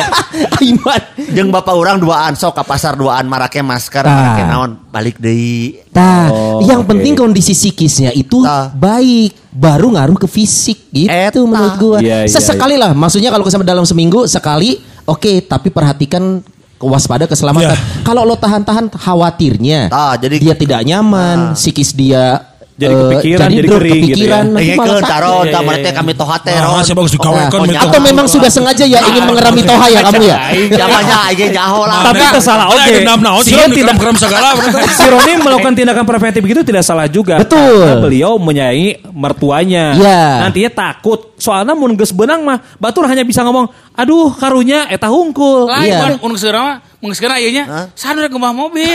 Aiman. 0.60 1.02
Jeung 1.32 1.48
bapak 1.48 1.72
orang 1.72 1.96
duaan 1.96 2.36
sok 2.36 2.52
ka 2.52 2.62
pasar 2.62 2.92
duaan 2.92 3.24
marake 3.24 3.64
masker, 3.64 4.04
Tah. 4.04 4.12
marake 4.12 4.42
naon, 4.44 4.70
balik 4.86 5.16
deui. 5.16 5.80
Nah, 5.90 6.28
Oh, 6.28 6.60
yang 6.60 6.84
penting 6.84 7.16
kondisi 7.16 7.56
psikisnya 7.56 8.12
itu 8.12 8.44
Tah. 8.44 8.68
baik, 8.68 9.32
baru 9.48 9.96
ngaruh 9.96 10.20
ke 10.20 10.28
fisik 10.28 10.92
gitu 10.92 11.08
Eta. 11.08 11.40
menurut 11.40 11.74
gua. 11.80 11.98
Iya, 11.98 12.16
iya, 12.22 12.28
Sesekali 12.28 12.76
lah, 12.76 12.92
maksudnya 12.92 13.32
kalau 13.32 13.48
kesama 13.48 13.64
dalam 13.64 13.82
seminggu 13.82 14.28
sekali, 14.28 14.76
oke, 15.02 15.40
tapi 15.42 15.72
perhatikan 15.72 16.44
waspada 16.80 17.24
keselamatan. 17.24 17.72
Iya. 17.72 18.04
Kalau 18.04 18.22
lo 18.24 18.36
tahan-tahan 18.36 18.92
khawatirnya, 18.92 19.88
Tah, 19.88 20.14
jadi- 20.20 20.40
dia 20.40 20.54
tidak 20.54 20.80
nyaman, 20.84 21.56
psikis 21.56 21.96
dia 21.96 22.55
Jadi 22.76 22.92
eh, 22.92 23.00
kepikiran, 23.08 23.48
jadi 23.48 23.56
drop, 23.64 23.80
kering 23.80 23.94
gitu 23.96 24.04
kepikiran, 24.12 24.44
ya. 24.44 24.60
Eh, 24.60 24.76
sakit. 25.00 25.08
taron, 25.08 25.44
tah 25.48 25.60
mana 25.64 25.78
teh 25.80 25.92
kami 25.96 26.12
toha 26.12 26.36
teh 26.44 26.52
Nah, 26.52 26.64
ron. 26.68 26.84
saya 26.84 26.92
bagus 26.92 27.12
Oh, 27.56 27.64
gitu. 27.64 27.86
Atau 27.88 28.00
memang 28.04 28.26
sudah 28.28 28.50
sengaja 28.52 28.84
ya 28.84 29.00
ingin 29.00 29.24
mengerami 29.24 29.60
toha 29.64 29.86
ya 29.88 30.00
kamu 30.04 30.22
ya? 30.28 30.36
Jamannya 30.76 31.16
aja 31.32 31.44
jaho 31.56 31.80
lah. 31.88 32.04
Tapi 32.04 32.20
itu 32.20 32.40
salah 32.44 32.66
oke. 32.68 32.92
Ron, 33.00 33.40
tidak 33.40 33.66
dikerem-kerem 33.72 34.16
segala. 34.20 34.48
si 34.92 35.06
Roni 35.08 35.32
melakukan 35.40 35.72
tindakan 35.72 36.04
preventif 36.04 36.42
itu 36.44 36.60
tidak 36.62 36.84
salah 36.84 37.08
juga. 37.08 37.40
Betul. 37.40 38.04
Beliau 38.04 38.36
menyayangi 38.36 39.08
mertuanya. 39.08 39.96
Iya. 39.96 40.22
Nantinya 40.44 40.68
takut. 40.68 41.32
Soalnya 41.36 41.72
mun 41.72 41.96
geus 41.96 42.12
beunang 42.12 42.44
mah 42.44 42.60
batur 42.76 43.04
hanya 43.04 43.20
bisa 43.20 43.40
ngomong, 43.40 43.68
"Aduh, 43.92 44.32
karunya 44.32 44.84
eta 44.88 45.08
hungkul." 45.08 45.68
Lain 45.68 45.88
Iya. 45.88 46.00
mun 46.20 46.36
mah, 46.36 46.80
mun 47.00 47.12
ayeuna 47.36 47.88
sana 47.92 48.20
udah 48.20 48.32
kembah 48.32 48.52
mobil. 48.52 48.92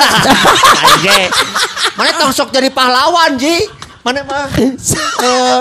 Mana 2.02 2.12
tong 2.18 2.34
sok 2.34 2.50
jadi 2.50 2.74
pahlawan, 2.74 3.38
Ji. 3.38 3.70
mana 4.02 4.26
mah 4.26 4.50
eh 4.58 4.74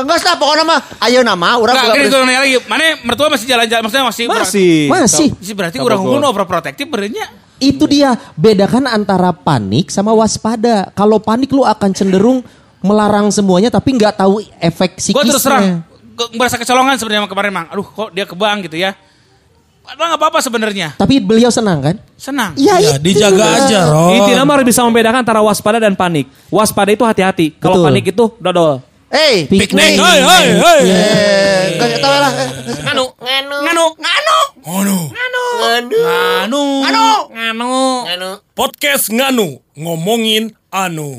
enggak 0.00 0.16
sah 0.16 0.33
pokoknya 0.40 0.64
mah 0.64 0.81
ayo 1.05 1.20
nama 1.20 1.61
urang 1.61 1.76
Enggak, 1.76 2.09
gue 2.09 2.24
nanya 2.24 2.40
lagi. 2.40 2.57
Mana 2.64 2.96
mertua 3.05 3.29
masih 3.29 3.44
jalan-jalan, 3.44 3.85
maksudnya 3.85 4.07
masih 4.09 4.24
Masih. 4.33 4.76
Masih. 4.88 5.29
Sih 5.44 5.53
berarti 5.53 5.76
urang 5.76 6.00
unggul 6.00 6.24
overprotective 6.24 6.88
berenya. 6.88 7.29
Itu 7.61 7.85
dia 7.85 8.16
bedakan 8.40 8.88
antara 8.88 9.37
panik 9.37 9.92
sama 9.92 10.16
waspada. 10.16 10.88
Kalau 10.96 11.20
panik 11.20 11.53
lu 11.53 11.68
akan 11.68 11.92
cenderung 11.92 12.40
melarang 12.81 13.29
semuanya 13.29 13.68
tapi 13.68 13.92
nggak 13.92 14.24
tahu 14.24 14.40
efek 14.57 14.96
Gue 14.96 15.20
psikisnya. 15.20 15.29
terus 15.37 15.44
terang 15.44 15.66
gua 16.16 16.26
merasa 16.37 16.57
kecolongan 16.57 16.96
sebenarnya 16.96 17.29
kemarin 17.29 17.53
mang. 17.53 17.66
Aduh 17.68 17.85
kok 17.85 18.09
dia 18.16 18.24
kebang 18.24 18.64
gitu 18.64 18.81
ya. 18.81 18.96
Padahal 19.90 20.14
nggak 20.14 20.22
apa-apa 20.22 20.38
sebenarnya. 20.38 20.88
Tapi 20.94 21.18
beliau 21.18 21.50
senang 21.50 21.83
kan? 21.83 21.96
Senang. 22.14 22.55
Ya, 22.55 22.79
Ya, 22.79 22.94
itu. 22.94 23.03
dijaga 23.03 23.42
aja, 23.59 23.90
Ron. 23.90 24.14
Intinya 24.14 24.46
mah 24.46 24.62
bisa 24.62 24.87
membedakan 24.87 25.26
antara 25.26 25.42
waspada 25.42 25.83
dan 25.83 25.98
panik. 25.98 26.31
Waspada 26.46 26.94
itu 26.94 27.03
hati-hati. 27.03 27.59
Kalau 27.59 27.83
Betul. 27.83 27.87
panik 27.90 28.05
itu 28.07 28.24
dodol. 28.38 28.87
eh 29.11 29.50
Piknik. 29.50 29.98
Hai, 29.98 30.22
hai. 30.22 30.46
eh 30.87 31.61
enggak 31.74 31.98
tahu 31.98 32.14
lah 32.14 32.31
Nganu, 32.87 33.05
nganu, 33.18 33.57
Nganu, 33.59 33.85
nganu, 33.98 34.38
Ngono. 34.62 34.98
nganu, 35.11 35.44
nganu, 35.59 36.62
nganu, 36.87 37.07
nganu. 37.35 37.74
nganu. 38.07 38.31
Podcast 38.55 39.11
Nganu 39.11 39.59
ngomongin 39.74 40.55
anu. 40.70 41.18